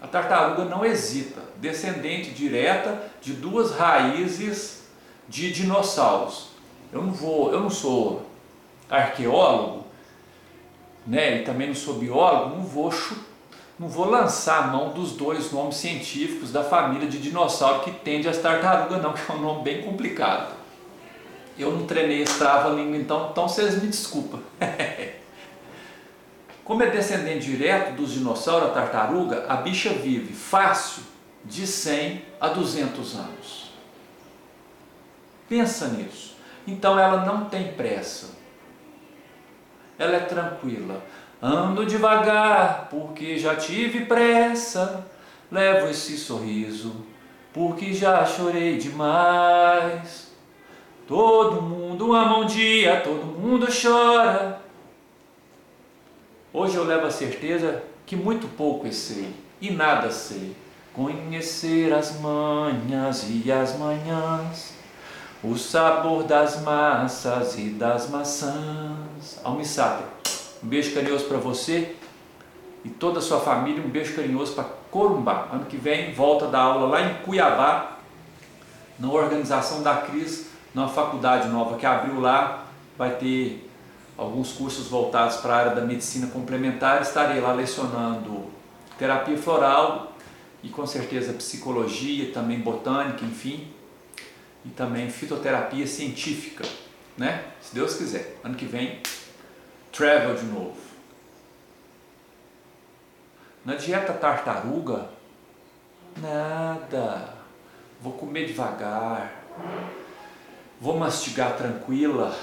A 0.00 0.06
tartaruga 0.06 0.64
não 0.64 0.84
hesita, 0.84 1.40
descendente 1.56 2.30
direta 2.30 3.10
de 3.20 3.32
duas 3.32 3.72
raízes 3.72 4.84
de 5.28 5.52
dinossauros. 5.52 6.50
Eu 6.92 7.02
não 7.02 7.12
vou, 7.12 7.52
eu 7.52 7.60
não 7.60 7.70
sou 7.70 8.26
arqueólogo, 8.88 9.86
né, 11.10 11.40
e 11.40 11.44
também 11.44 11.66
não 11.66 11.74
sou 11.74 11.94
biólogo, 11.94 12.56
não 12.56 12.62
vou 12.62 12.94
não 13.76 13.88
vou 13.88 14.08
lançar 14.08 14.64
a 14.64 14.66
mão 14.68 14.92
dos 14.92 15.12
dois 15.12 15.50
nomes 15.50 15.76
científicos 15.76 16.52
da 16.52 16.62
família 16.62 17.08
de 17.08 17.18
dinossauro 17.18 17.80
que 17.80 17.90
tende 17.90 18.28
às 18.28 18.38
tartarugas 18.38 19.02
não, 19.02 19.12
que 19.14 19.20
é 19.28 19.34
um 19.34 19.40
nome 19.40 19.64
bem 19.64 19.82
complicado. 19.82 20.54
Eu 21.58 21.72
não 21.72 21.84
treinei 21.84 22.22
esse 22.22 22.38
trava-língua 22.38 22.96
então, 22.96 23.30
então 23.32 23.48
vocês 23.48 23.82
me 23.82 23.88
desculpam. 23.88 24.40
Como 26.62 26.82
é 26.84 26.90
descendente 26.90 27.46
direto 27.46 27.96
dos 27.96 28.12
dinossauros, 28.12 28.68
a 28.68 28.72
tartaruga, 28.72 29.46
a 29.48 29.56
bicha 29.56 29.90
vive 29.90 30.32
fácil 30.32 31.02
de 31.44 31.66
100 31.66 32.22
a 32.40 32.48
200 32.48 33.14
anos. 33.16 33.72
Pensa 35.48 35.88
nisso. 35.88 36.36
Então 36.66 36.96
ela 36.96 37.24
não 37.24 37.46
tem 37.46 37.72
pressa. 37.72 38.39
Ela 40.00 40.16
é 40.16 40.20
tranquila. 40.20 41.04
Ando 41.42 41.84
devagar, 41.84 42.88
porque 42.90 43.36
já 43.36 43.54
tive 43.54 44.06
pressa. 44.06 45.06
Levo 45.52 45.88
esse 45.88 46.16
sorriso, 46.16 47.04
porque 47.52 47.92
já 47.92 48.24
chorei 48.24 48.78
demais. 48.78 50.32
Todo 51.06 51.60
mundo 51.60 52.14
ama 52.14 52.38
um 52.38 52.46
dia, 52.46 53.02
todo 53.02 53.26
mundo 53.26 53.66
chora. 53.70 54.62
Hoje 56.50 56.76
eu 56.76 56.84
levo 56.84 57.06
a 57.06 57.10
certeza 57.10 57.82
que 58.06 58.16
muito 58.16 58.48
pouco 58.56 58.90
sei 58.90 59.34
e 59.60 59.70
nada 59.70 60.10
sei. 60.10 60.56
Conhecer 60.94 61.92
as 61.92 62.18
manhas 62.20 63.26
e 63.28 63.52
as 63.52 63.78
manhãs 63.78 64.79
o 65.42 65.56
sabor 65.56 66.24
das 66.24 66.60
massas 66.60 67.58
e 67.58 67.70
das 67.70 68.10
maçãs. 68.10 69.40
Almissáter, 69.42 70.06
um 70.62 70.68
beijo 70.68 70.94
carinhoso 70.94 71.24
para 71.24 71.38
você 71.38 71.96
e 72.84 72.88
toda 72.88 73.18
a 73.18 73.22
sua 73.22 73.40
família, 73.40 73.82
um 73.82 73.88
beijo 73.88 74.14
carinhoso 74.14 74.54
para 74.54 74.64
Corumbá. 74.90 75.48
Ano 75.52 75.64
que 75.66 75.76
vem, 75.76 76.12
volta 76.12 76.46
da 76.46 76.60
aula 76.60 76.86
lá 76.88 77.02
em 77.02 77.14
Cuiabá, 77.22 77.98
na 78.98 79.10
organização 79.10 79.82
da 79.82 79.96
Cris, 79.96 80.48
numa 80.74 80.88
faculdade 80.88 81.48
nova 81.48 81.76
que 81.76 81.86
abriu 81.86 82.20
lá, 82.20 82.66
vai 82.98 83.16
ter 83.16 83.70
alguns 84.16 84.52
cursos 84.52 84.88
voltados 84.88 85.36
para 85.36 85.54
a 85.54 85.56
área 85.56 85.74
da 85.74 85.80
medicina 85.82 86.26
complementar. 86.26 87.00
Estarei 87.00 87.40
lá 87.40 87.52
lecionando 87.52 88.44
terapia 88.98 89.38
floral 89.38 90.12
e 90.62 90.68
com 90.68 90.86
certeza 90.86 91.32
psicologia, 91.32 92.32
também 92.32 92.58
botânica, 92.58 93.24
enfim 93.24 93.79
e 94.64 94.68
também 94.70 95.10
fitoterapia 95.10 95.86
científica, 95.86 96.64
né? 97.16 97.44
Se 97.60 97.74
Deus 97.74 97.94
quiser. 97.94 98.38
Ano 98.44 98.54
que 98.54 98.66
vem, 98.66 99.00
travel 99.92 100.34
de 100.34 100.44
novo. 100.44 100.76
Na 103.64 103.74
dieta 103.74 104.12
tartaruga, 104.12 105.08
nada. 106.16 107.34
Vou 108.00 108.14
comer 108.14 108.46
devagar. 108.46 109.32
Vou 110.80 110.96
mastigar 110.96 111.56
tranquila, 111.56 112.34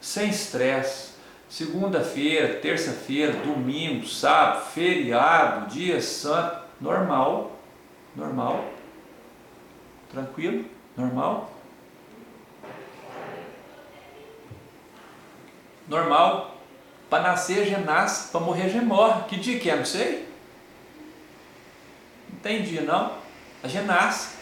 sem 0.00 0.30
estresse. 0.30 1.10
Segunda-feira, 1.50 2.60
terça-feira, 2.60 3.32
domingo, 3.32 4.06
sábado, 4.06 4.70
feriado, 4.70 5.68
dia 5.68 6.00
santo, 6.00 6.64
normal, 6.80 7.58
normal, 8.16 8.64
tranquilo. 10.10 10.64
Normal? 10.96 11.50
Normal. 15.88 16.56
Para 17.08 17.24
nascer 17.24 17.66
já 17.66 17.78
nasce, 17.78 18.30
para 18.30 18.40
morrer 18.40 18.68
já 18.68 18.80
morre. 18.80 19.22
Que 19.28 19.36
dia 19.36 19.58
que 19.58 19.68
é? 19.68 19.76
Não 19.76 19.84
sei. 19.84 20.28
Não 22.32 22.38
tem 22.40 22.62
dia 22.62 22.82
não. 22.82 23.12
A 23.62 23.68
gente 23.68 23.86
nasce. 23.86 24.36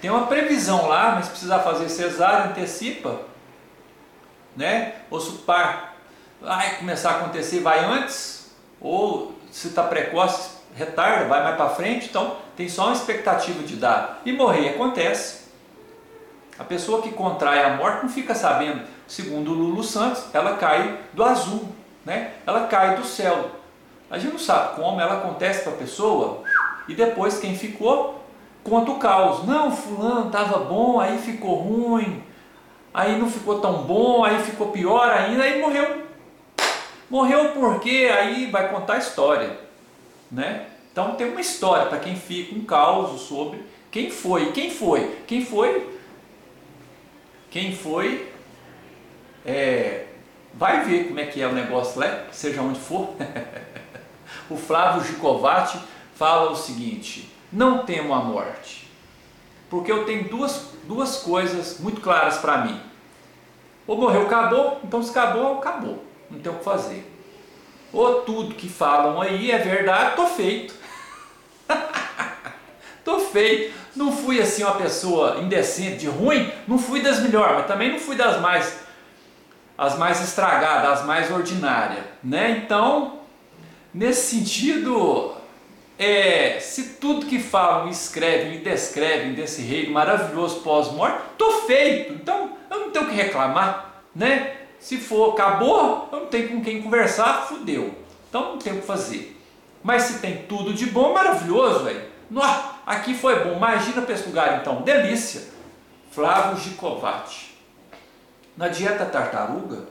Tem 0.00 0.10
uma 0.10 0.26
previsão 0.26 0.86
lá, 0.86 1.12
mas 1.16 1.24
se 1.24 1.30
precisar 1.32 1.60
fazer 1.60 1.88
cesárea, 1.88 2.50
antecipa. 2.50 3.22
Né? 4.54 4.94
Ou 5.10 5.20
se 5.20 5.30
o 5.30 5.38
par 5.38 5.96
vai 6.40 6.76
começar 6.76 7.10
a 7.10 7.16
acontecer, 7.16 7.60
vai 7.60 7.84
antes. 7.84 8.54
Ou 8.80 9.34
se 9.50 9.68
está 9.68 9.82
precoce, 9.82 10.50
retarda, 10.74 11.24
vai 11.26 11.42
mais 11.42 11.56
para 11.56 11.70
frente. 11.70 12.08
Então 12.08 12.36
tem 12.56 12.68
só 12.68 12.86
uma 12.86 12.94
expectativa 12.94 13.62
de 13.62 13.76
dar. 13.76 14.22
E 14.24 14.32
morrer 14.32 14.70
acontece. 14.70 15.46
A 16.58 16.64
pessoa 16.64 17.02
que 17.02 17.12
contrai 17.12 17.62
a 17.62 17.76
morte 17.76 18.02
não 18.02 18.08
fica 18.08 18.34
sabendo. 18.34 18.82
Segundo 19.06 19.52
Lulu 19.52 19.84
Santos, 19.84 20.24
ela 20.32 20.56
cai 20.56 20.98
do 21.12 21.22
azul, 21.22 21.68
né? 22.04 22.32
ela 22.46 22.66
cai 22.66 22.96
do 22.96 23.04
céu. 23.04 23.50
A 24.10 24.18
gente 24.18 24.32
não 24.32 24.38
sabe 24.38 24.76
como 24.76 25.00
ela 25.00 25.18
acontece 25.18 25.62
para 25.62 25.72
a 25.72 25.76
pessoa 25.76 26.42
e 26.88 26.94
depois 26.94 27.38
quem 27.38 27.56
ficou 27.56 28.24
conta 28.64 28.90
o 28.90 28.98
caos. 28.98 29.44
Não, 29.44 29.70
fulano 29.70 30.26
estava 30.26 30.58
bom, 30.58 31.00
aí 31.00 31.18
ficou 31.18 31.56
ruim, 31.56 32.22
aí 32.92 33.18
não 33.18 33.30
ficou 33.30 33.60
tão 33.60 33.82
bom, 33.82 34.24
aí 34.24 34.42
ficou 34.42 34.68
pior 34.68 35.08
ainda, 35.10 35.42
aí 35.42 35.60
morreu. 35.60 36.06
Morreu 37.08 37.50
porque 37.50 38.10
aí 38.12 38.50
vai 38.50 38.68
contar 38.70 38.94
a 38.94 38.98
história, 38.98 39.58
né? 40.30 40.66
Então 40.96 41.14
tem 41.14 41.28
uma 41.28 41.42
história 41.42 41.84
para 41.84 41.98
quem 41.98 42.16
fica 42.16 42.54
um 42.54 42.64
caos 42.64 43.20
sobre 43.20 43.62
quem 43.90 44.10
foi, 44.10 44.50
quem 44.52 44.70
foi, 44.70 45.14
quem 45.26 45.44
foi 45.44 45.94
quem 47.50 47.76
foi, 47.76 48.32
é, 49.44 50.06
vai 50.54 50.86
ver 50.86 51.08
como 51.08 51.20
é 51.20 51.26
que 51.26 51.42
é 51.42 51.46
o 51.46 51.52
negócio 51.52 52.00
lá, 52.00 52.24
seja 52.32 52.62
onde 52.62 52.80
for. 52.80 53.10
o 54.48 54.56
Flávio 54.56 55.04
Gicovati 55.04 55.78
fala 56.14 56.50
o 56.50 56.56
seguinte: 56.56 57.30
não 57.52 57.84
temo 57.84 58.14
a 58.14 58.20
morte, 58.20 58.90
porque 59.68 59.92
eu 59.92 60.06
tenho 60.06 60.30
duas, 60.30 60.70
duas 60.84 61.18
coisas 61.18 61.78
muito 61.78 62.00
claras 62.00 62.38
para 62.38 62.64
mim. 62.64 62.80
Ou 63.86 63.98
morreu, 63.98 64.22
acabou, 64.22 64.80
então 64.82 65.02
se 65.02 65.10
acabou, 65.10 65.58
acabou, 65.58 66.02
não 66.30 66.40
tem 66.40 66.50
o 66.50 66.54
que 66.56 66.64
fazer. 66.64 67.06
ou 67.92 68.22
tudo 68.22 68.54
que 68.54 68.66
falam 68.66 69.20
aí 69.20 69.50
é 69.50 69.58
verdade, 69.58 70.16
tô 70.16 70.26
feito. 70.26 70.85
Tô 73.06 73.20
feito. 73.20 73.72
Não 73.94 74.10
fui 74.10 74.40
assim 74.40 74.64
uma 74.64 74.74
pessoa 74.74 75.38
indecente, 75.40 76.06
ruim, 76.06 76.52
não 76.66 76.76
fui 76.76 77.00
das 77.00 77.20
melhores, 77.20 77.58
mas 77.58 77.66
também 77.66 77.92
não 77.92 77.98
fui 78.00 78.16
das 78.16 78.40
mais 78.40 78.84
as 79.78 79.96
mais 79.96 80.22
estragadas, 80.22 81.00
as 81.00 81.06
mais 81.06 81.30
ordinárias, 81.30 82.02
né? 82.24 82.62
Então, 82.64 83.20
nesse 83.92 84.36
sentido, 84.36 85.34
é, 85.98 86.58
se 86.60 86.94
tudo 86.94 87.26
que 87.26 87.38
falam, 87.38 87.88
escrevem 87.90 88.54
e 88.54 88.58
descrevem 88.58 89.34
desse 89.34 89.60
reino 89.60 89.92
maravilhoso 89.92 90.60
pós-morte, 90.60 91.18
tô 91.36 91.60
feito. 91.66 92.14
Então, 92.14 92.52
eu 92.70 92.80
não 92.80 92.90
tenho 92.90 93.04
o 93.04 93.08
que 93.08 93.14
reclamar, 93.14 94.02
né? 94.14 94.56
Se 94.80 94.96
for, 94.96 95.34
acabou, 95.34 96.08
eu 96.10 96.20
não 96.20 96.26
tenho 96.26 96.48
com 96.48 96.62
quem 96.62 96.80
conversar, 96.80 97.46
fudeu. 97.46 97.94
Então 98.28 98.52
não 98.52 98.58
tem 98.58 98.72
o 98.72 98.80
que 98.80 98.86
fazer. 98.86 99.38
Mas 99.82 100.04
se 100.04 100.20
tem 100.20 100.38
tudo 100.48 100.72
de 100.72 100.86
bom, 100.86 101.12
maravilhoso, 101.12 101.84
velho. 101.84 102.02
Aqui 102.86 103.14
foi 103.14 103.42
bom. 103.42 103.56
Imagina 103.56 104.02
para 104.02 104.14
esse 104.14 104.26
lugar 104.26 104.60
então. 104.60 104.82
Delícia. 104.82 105.42
Flávio 106.12 106.56
Gicovati. 106.56 107.58
Na 108.56 108.68
dieta 108.68 109.04
tartaruga, 109.04 109.86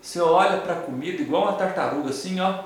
você 0.00 0.20
olha 0.20 0.58
para 0.58 0.74
a 0.74 0.80
comida 0.80 1.20
igual 1.20 1.44
uma 1.44 1.54
tartaruga, 1.54 2.10
assim, 2.10 2.38
ó. 2.38 2.64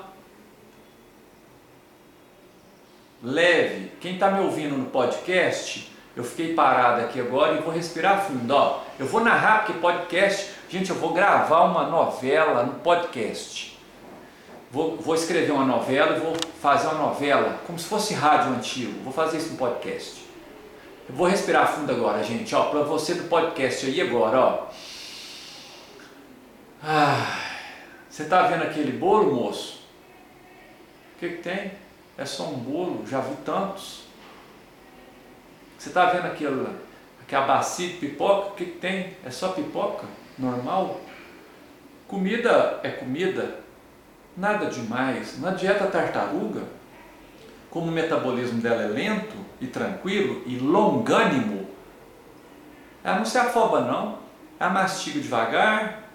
Leve. 3.23 3.93
Quem 3.99 4.15
está 4.15 4.29
me 4.29 4.41
ouvindo 4.41 4.77
no 4.77 4.85
podcast, 4.85 5.91
eu 6.15 6.23
fiquei 6.23 6.53
parado 6.53 7.01
aqui 7.01 7.19
agora 7.19 7.55
e 7.55 7.61
vou 7.61 7.73
respirar 7.73 8.25
fundo, 8.25 8.53
ó. 8.53 8.81
Eu 8.99 9.07
vou 9.07 9.21
narrar 9.21 9.65
porque 9.65 9.79
podcast, 9.79 10.51
gente, 10.69 10.89
eu 10.89 10.97
vou 10.97 11.13
gravar 11.13 11.63
uma 11.63 11.85
novela 11.85 12.63
no 12.63 12.73
podcast. 12.75 13.68
Vou, 14.71 14.97
vou 14.97 15.15
escrever 15.15 15.51
uma 15.51 15.65
novela 15.65 16.15
e 16.15 16.19
vou 16.19 16.35
fazer 16.61 16.87
uma 16.87 17.07
novela 17.07 17.59
como 17.65 17.79
se 17.79 17.85
fosse 17.85 18.13
rádio 18.13 18.53
antigo. 18.53 19.01
Vou 19.03 19.11
fazer 19.11 19.37
isso 19.37 19.51
no 19.51 19.57
podcast. 19.57 20.23
Eu 21.07 21.15
vou 21.15 21.25
respirar 21.25 21.73
fundo 21.73 21.91
agora, 21.91 22.23
gente, 22.23 22.53
ó, 22.53 22.65
para 22.65 22.83
você 22.83 23.15
do 23.15 23.27
podcast 23.27 23.87
aí 23.87 23.99
agora, 23.99 24.39
ó. 24.39 24.67
Ah, 26.83 27.39
você 28.07 28.23
está 28.23 28.43
vendo 28.43 28.61
aquele 28.61 28.91
bolo, 28.91 29.33
moço? 29.33 29.79
O 31.15 31.19
que, 31.19 31.29
que 31.29 31.41
tem? 31.41 31.71
É 32.15 32.25
só 32.25 32.43
um 32.43 32.57
bolo, 32.57 33.07
já 33.07 33.21
vi 33.21 33.35
tantos. 33.43 34.03
Você 35.79 35.89
está 35.89 36.05
vendo 36.05 36.27
aquela, 36.27 36.75
aquela 37.21 37.47
bacia 37.47 37.87
de 37.87 37.93
pipoca? 37.95 38.49
O 38.49 38.51
que, 38.51 38.65
que 38.65 38.77
tem? 38.77 39.17
É 39.25 39.31
só 39.31 39.49
pipoca? 39.49 40.05
Normal? 40.37 41.01
Comida 42.07 42.79
é 42.83 42.89
comida, 42.89 43.61
nada 44.39 44.67
demais. 44.67 45.39
Na 45.39 45.51
dieta 45.51 45.85
tartaruga, 45.87 46.61
como 47.69 47.87
o 47.87 47.91
metabolismo 47.91 48.61
dela 48.61 48.83
é 48.83 48.87
lento 48.87 49.35
e 49.59 49.67
tranquilo 49.67 50.41
e 50.45 50.57
longânimo, 50.57 51.67
ela 53.03 53.17
não 53.17 53.25
se 53.25 53.37
afoba 53.37 53.81
não, 53.81 54.19
ela 54.59 54.69
mastiga 54.69 55.19
devagar 55.19 56.09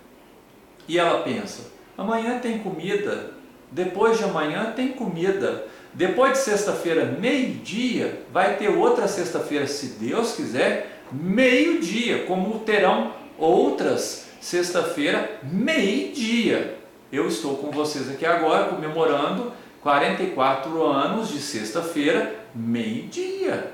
e 0.88 0.98
ela 0.98 1.22
pensa, 1.22 1.70
amanhã 1.96 2.38
tem 2.38 2.58
comida, 2.58 3.30
depois 3.70 4.18
de 4.18 4.24
amanhã 4.24 4.72
tem 4.74 4.92
comida, 4.92 5.66
depois 5.92 6.32
de 6.32 6.38
sexta-feira, 6.38 7.04
meio-dia, 7.04 8.22
vai 8.32 8.56
ter 8.56 8.68
outra 8.68 9.06
sexta-feira, 9.06 9.66
se 9.66 9.98
Deus 9.98 10.34
quiser, 10.34 11.02
meio-dia, 11.12 12.24
como 12.26 12.58
terão 12.60 13.12
outras 13.38 14.26
sexta-feira, 14.40 15.38
meio-dia. 15.42 16.83
Eu 17.14 17.28
estou 17.28 17.56
com 17.58 17.70
vocês 17.70 18.10
aqui 18.10 18.26
agora 18.26 18.70
comemorando 18.70 19.52
44 19.82 20.82
anos 20.82 21.28
de 21.28 21.40
sexta-feira, 21.40 22.44
meio-dia. 22.52 23.72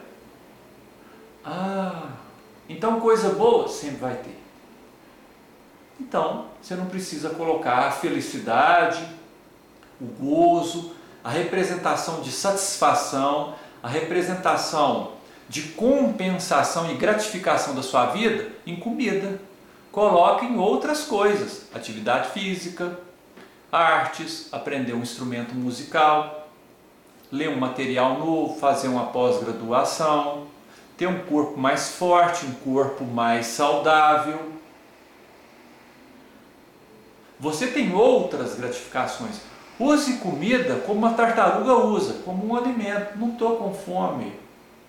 Ah, 1.42 2.08
então 2.68 3.00
coisa 3.00 3.30
boa 3.30 3.66
sempre 3.66 3.96
vai 3.96 4.14
ter. 4.16 4.38
Então, 5.98 6.48
você 6.60 6.74
não 6.74 6.84
precisa 6.84 7.30
colocar 7.30 7.86
a 7.86 7.90
felicidade, 7.90 9.02
o 9.98 10.04
gozo, 10.04 10.92
a 11.24 11.30
representação 11.30 12.20
de 12.20 12.32
satisfação, 12.32 13.54
a 13.82 13.88
representação 13.88 15.12
de 15.48 15.62
compensação 15.62 16.90
e 16.90 16.94
gratificação 16.94 17.74
da 17.74 17.82
sua 17.82 18.04
vida 18.08 18.52
em 18.66 18.76
comida. 18.76 19.40
Coloque 19.90 20.44
em 20.44 20.58
outras 20.58 21.04
coisas, 21.04 21.62
atividade 21.74 22.32
física, 22.32 23.08
artes, 23.70 24.48
aprender 24.52 24.94
um 24.94 25.02
instrumento 25.02 25.54
musical, 25.54 26.48
ler 27.30 27.48
um 27.48 27.58
material 27.58 28.18
novo, 28.18 28.58
fazer 28.58 28.88
uma 28.88 29.06
pós-graduação, 29.06 30.46
ter 30.96 31.06
um 31.06 31.20
corpo 31.20 31.58
mais 31.58 31.90
forte, 31.90 32.44
um 32.44 32.52
corpo 32.52 33.04
mais 33.04 33.46
saudável. 33.46 34.38
Você 37.38 37.68
tem 37.68 37.94
outras 37.94 38.54
gratificações. 38.54 39.40
Use 39.78 40.18
comida 40.18 40.82
como 40.86 40.98
uma 40.98 41.14
tartaruga 41.14 41.74
usa, 41.74 42.20
como 42.24 42.46
um 42.46 42.56
alimento. 42.56 43.18
Não 43.18 43.30
estou 43.30 43.56
com 43.56 43.72
fome, 43.72 44.32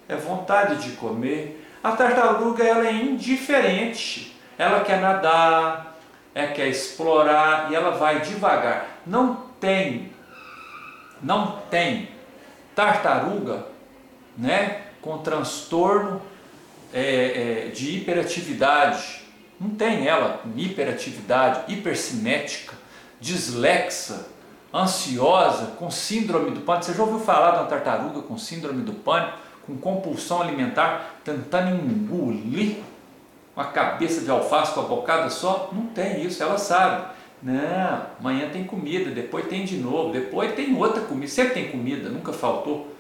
é 0.10 0.17
vontade 0.17 0.84
de 0.84 0.98
comer. 0.98 1.65
A 1.82 1.94
tartaruga 1.94 2.63
ela 2.63 2.86
é 2.86 2.91
indiferente. 2.91 4.38
Ela 4.58 4.82
quer 4.82 5.00
nadar, 5.00 5.90
ela 6.34 6.52
quer 6.54 6.67
explorar 6.67 7.72
e 7.72 7.76
ela 7.76 7.91
vai 7.91 8.22
devagar. 8.22 9.02
Não 9.06 9.36
tem, 9.60 10.12
não 11.22 11.60
tem 11.70 12.10
tartaruga, 12.76 13.65
né, 14.38 14.82
com 15.02 15.17
transtorno 15.17 16.22
é, 16.94 17.65
é, 17.67 17.70
de 17.70 17.98
hiperatividade. 17.98 19.22
Não 19.60 19.70
tem 19.72 20.08
ela 20.08 20.41
hiperatividade, 20.56 21.72
hipercinética, 21.74 22.76
dislexa 23.20 24.28
ansiosa, 24.74 25.74
com 25.78 25.91
síndrome 25.91 26.52
do 26.52 26.62
pânico. 26.62 26.86
Você 26.86 26.94
já 26.94 27.04
ouviu 27.04 27.20
falar 27.20 27.52
de 27.52 27.58
uma 27.58 27.67
tartaruga 27.67 28.22
com 28.22 28.38
síndrome 28.38 28.84
do 28.84 28.94
pânico, 28.94 29.38
com 29.65 29.78
compulsão 29.78 30.41
alimentar, 30.41 31.20
tentando 31.24 31.76
engolir 31.76 32.78
uma 33.55 33.65
cabeça 33.65 34.21
de 34.21 34.29
alface 34.29 34.73
com 34.73 34.81
a 34.81 34.83
bocada 34.83 35.29
só? 35.29 35.69
Não 35.71 35.87
tem 35.87 36.25
isso, 36.25 36.41
ela 36.41 36.57
sabe. 36.57 37.11
Não, 37.41 38.05
amanhã 38.19 38.49
tem 38.49 38.63
comida, 38.63 39.09
depois 39.09 39.47
tem 39.47 39.65
de 39.65 39.77
novo, 39.77 40.13
depois 40.13 40.53
tem 40.53 40.75
outra 40.75 41.01
comida. 41.01 41.27
Sempre 41.27 41.53
tem 41.55 41.71
comida, 41.71 42.09
nunca 42.09 42.31
faltou 42.31 42.93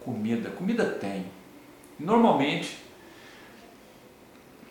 comida. 0.00 0.50
Comida 0.50 0.84
tem. 0.84 1.26
Normalmente, 1.98 2.78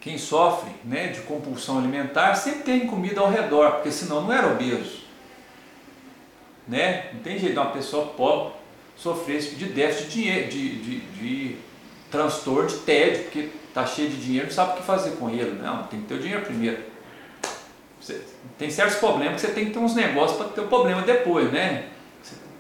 quem 0.02 0.18
sofre 0.18 0.70
né, 0.84 1.08
de 1.08 1.22
compulsão 1.22 1.80
alimentar 1.80 2.36
sempre 2.36 2.64
tem 2.64 2.88
comida 2.88 3.22
ao 3.22 3.32
redor, 3.32 3.72
porque 3.72 3.92
senão 3.92 4.22
não 4.22 4.34
era 4.34 4.52
obeso 4.52 5.06
né? 6.68 7.10
Não 7.14 7.20
tem 7.22 7.38
jeito 7.38 7.54
de 7.54 7.60
uma 7.60 7.72
pessoa 7.72 8.08
pobre 8.08 8.54
sofrer 8.96 9.38
esse 9.38 9.56
de 9.56 9.66
déficit 9.66 10.10
de 10.10 10.22
dinheiro, 10.22 10.50
de, 10.50 10.80
de, 10.80 11.00
de 11.00 11.56
transtorno, 12.10 12.70
de 12.70 12.78
tédio, 12.78 13.24
porque 13.24 13.50
está 13.76 13.86
cheio 13.86 14.10
de 14.10 14.16
dinheiro, 14.16 14.48
não 14.48 14.54
sabe 14.54 14.72
o 14.72 14.76
que 14.78 14.84
fazer 14.84 15.12
com 15.18 15.30
ele. 15.30 15.62
Não, 15.62 15.84
tem 15.84 16.00
que 16.00 16.08
ter 16.08 16.16
o 16.16 16.20
dinheiro 16.20 16.46
primeiro. 16.46 16.82
Você, 18.00 18.22
tem 18.58 18.70
certos 18.70 18.96
problemas 18.96 19.42
que 19.42 19.48
você 19.48 19.54
tem 19.54 19.66
que 19.66 19.72
ter 19.72 19.80
uns 19.80 19.94
negócios 19.94 20.38
para 20.38 20.48
ter 20.48 20.62
o 20.62 20.68
problema 20.68 21.02
depois, 21.02 21.52
né? 21.52 21.90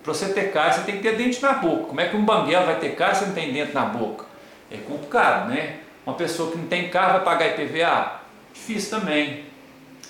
Para 0.03 0.13
você 0.13 0.33
ter 0.33 0.51
cara, 0.51 0.73
você 0.73 0.81
tem 0.81 0.97
que 0.97 1.03
ter 1.03 1.15
dente 1.15 1.41
na 1.41 1.53
boca. 1.53 1.85
Como 1.85 2.01
é 2.01 2.09
que 2.09 2.17
um 2.17 2.25
banguela 2.25 2.65
vai 2.65 2.79
ter 2.79 2.95
cara 2.95 3.15
se 3.15 3.25
não 3.25 3.33
tem 3.33 3.53
dente 3.53 3.73
na 3.73 3.85
boca? 3.85 4.25
É 4.69 4.75
complicado, 4.77 5.49
né? 5.49 5.79
Uma 6.05 6.15
pessoa 6.15 6.51
que 6.51 6.57
não 6.57 6.67
tem 6.67 6.89
carro 6.89 7.13
vai 7.13 7.23
pagar 7.23 7.47
IPVA? 7.47 8.19
Difícil 8.53 8.99
também. 8.99 9.45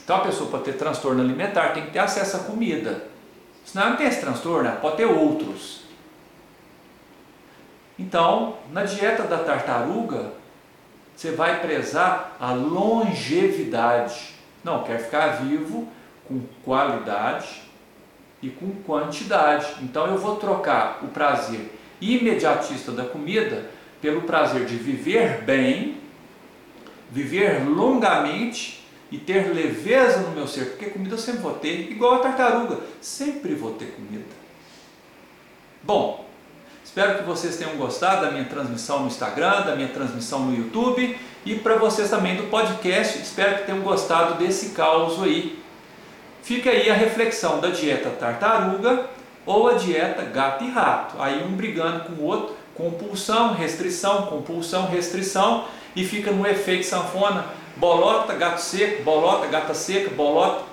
Então 0.04 0.18
a 0.18 0.22
pessoa 0.22 0.50
para 0.50 0.60
ter 0.60 0.74
transtorno 0.74 1.22
alimentar 1.22 1.70
tem 1.70 1.86
que 1.86 1.92
ter 1.92 2.00
acesso 2.00 2.38
à 2.38 2.40
comida. 2.40 3.08
Senão 3.64 3.92
não 3.92 3.98
tem 3.98 4.08
esse 4.08 4.22
transtorno, 4.22 4.72
pode 4.82 4.98
ter 4.98 5.06
outros. 5.06 5.82
Então, 7.98 8.58
na 8.72 8.84
dieta 8.84 9.24
da 9.24 9.38
tartaruga, 9.38 10.32
você 11.16 11.32
vai 11.32 11.62
prezar 11.62 12.36
a 12.40 12.52
longevidade. 12.52 14.36
Não, 14.64 14.84
quer 14.84 15.00
ficar 15.00 15.44
vivo 15.44 15.88
com 16.28 16.42
qualidade 16.64 17.62
e 18.42 18.50
com 18.50 18.72
quantidade. 18.84 19.68
Então 19.82 20.08
eu 20.08 20.18
vou 20.18 20.36
trocar 20.36 21.00
o 21.04 21.08
prazer 21.08 21.72
imediatista 22.02 22.92
da 22.92 23.06
comida 23.06 23.70
pelo 24.02 24.24
prazer 24.24 24.66
de 24.66 24.76
viver 24.76 25.42
bem, 25.44 25.98
viver 27.10 27.68
longamente 27.68 28.86
e 29.12 29.18
ter 29.18 29.54
leveza 29.54 30.20
no 30.20 30.32
meu 30.32 30.48
ser, 30.48 30.72
porque 30.72 30.88
comida 30.88 31.16
eu 31.16 31.20
sempre 31.20 31.42
vou 31.42 31.54
ter, 31.54 31.92
igual 31.92 32.16
a 32.16 32.20
tartaruga, 32.20 32.80
sempre 33.00 33.56
vou 33.56 33.74
ter 33.74 33.92
comida. 33.92 34.26
Bom, 35.82 36.25
espero 36.96 37.18
que 37.18 37.24
vocês 37.26 37.58
tenham 37.58 37.76
gostado 37.76 38.22
da 38.22 38.32
minha 38.32 38.46
transmissão 38.46 39.02
no 39.02 39.08
Instagram, 39.08 39.64
da 39.64 39.76
minha 39.76 39.90
transmissão 39.90 40.46
no 40.46 40.56
YouTube 40.56 41.20
e 41.46 41.56
para 41.56 41.76
vocês 41.76 42.10
também 42.10 42.38
do 42.38 42.44
podcast, 42.44 43.20
espero 43.22 43.58
que 43.58 43.64
tenham 43.66 43.82
gostado 43.82 44.36
desse 44.36 44.70
caos 44.70 45.22
aí. 45.22 45.62
fica 46.42 46.70
aí 46.70 46.90
a 46.90 46.94
reflexão 46.94 47.60
da 47.60 47.68
dieta 47.68 48.12
tartaruga 48.12 49.08
ou 49.46 49.68
a 49.68 49.74
dieta 49.74 50.22
gato 50.22 50.64
e 50.64 50.70
rato. 50.70 51.22
Aí 51.22 51.44
um 51.44 51.52
brigando 51.58 52.06
com 52.06 52.14
o 52.14 52.24
outro, 52.24 52.56
compulsão, 52.74 53.54
restrição, 53.54 54.28
compulsão, 54.28 54.88
restrição, 54.88 55.66
e 55.98 56.06
fica 56.06 56.32
no 56.32 56.48
efeito 56.48 56.86
sanfona, 56.86 57.44
bolota, 57.76 58.34
gato 58.36 58.62
seco, 58.62 59.04
bolota, 59.04 59.48
gata 59.48 59.74
seca, 59.74 60.12
bolota, 60.16 60.64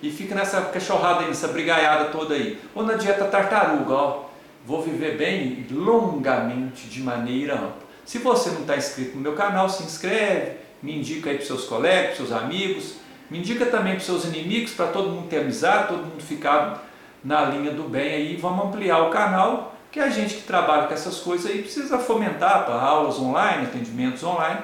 e 0.00 0.12
fica 0.12 0.32
nessa 0.32 0.60
cachorrada 0.60 1.22
aí, 1.22 1.26
nessa 1.26 1.48
brigaiada 1.48 2.04
toda 2.04 2.34
aí. 2.34 2.60
Ou 2.72 2.84
na 2.84 2.94
dieta 2.94 3.24
tartaruga, 3.24 3.94
ó, 3.94 4.31
vou 4.66 4.82
viver 4.82 5.16
bem 5.16 5.66
longamente, 5.70 6.88
de 6.88 7.00
maneira 7.00 7.54
ampla. 7.54 7.82
Se 8.04 8.18
você 8.18 8.50
não 8.50 8.62
está 8.62 8.76
inscrito 8.76 9.16
no 9.16 9.22
meu 9.22 9.34
canal, 9.34 9.68
se 9.68 9.82
inscreve, 9.82 10.56
me 10.82 10.98
indica 10.98 11.30
aí 11.30 11.36
para 11.36 11.46
seus 11.46 11.64
colegas, 11.64 12.16
para 12.16 12.26
seus 12.26 12.32
amigos, 12.32 12.96
me 13.30 13.38
indica 13.38 13.66
também 13.66 13.94
para 13.94 14.02
seus 14.02 14.24
inimigos, 14.24 14.72
para 14.72 14.88
todo 14.88 15.10
mundo 15.10 15.28
ter 15.28 15.38
amizade, 15.38 15.88
todo 15.88 16.04
mundo 16.04 16.22
ficar 16.22 16.84
na 17.24 17.44
linha 17.44 17.70
do 17.70 17.84
bem 17.84 18.14
aí, 18.14 18.36
vamos 18.36 18.66
ampliar 18.66 18.98
o 19.02 19.10
canal, 19.10 19.74
que 19.90 20.00
a 20.00 20.08
gente 20.08 20.34
que 20.34 20.42
trabalha 20.42 20.86
com 20.86 20.94
essas 20.94 21.20
coisas 21.20 21.50
aí 21.50 21.62
precisa 21.62 21.98
fomentar 21.98 22.64
para 22.64 22.74
aulas 22.74 23.18
online, 23.18 23.66
atendimentos 23.66 24.24
online, 24.24 24.60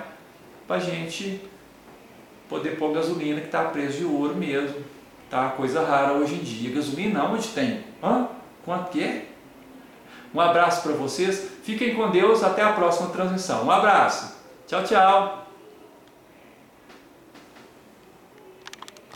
para 0.67 0.77
a 0.77 0.81
gente 0.81 1.41
poder 2.49 2.79
pôr 2.79 2.93
gasolina 2.93 3.41
que 3.41 3.47
está 3.47 3.65
preso 3.65 3.99
de 3.99 4.05
ouro 4.05 4.35
mesmo. 4.35 4.77
Tá 5.31 5.51
coisa 5.51 5.85
rara 5.85 6.15
hoje 6.15 6.35
em 6.35 6.39
dia. 6.39 6.75
Gasolina 6.75 7.25
onde 7.25 7.49
tem? 7.49 7.85
Hã? 8.03 8.29
Quanto 8.65 8.91
que 8.91 9.03
é? 9.03 9.28
Um 10.35 10.41
abraço 10.41 10.83
para 10.83 10.93
vocês. 10.93 11.49
Fiquem 11.63 11.95
com 11.95 12.11
Deus. 12.11 12.43
Até 12.43 12.63
a 12.63 12.73
próxima 12.73 13.11
transmissão. 13.11 13.65
Um 13.65 13.71
abraço. 13.71 14.37
Tchau, 14.67 14.85
tchau. 14.85 15.48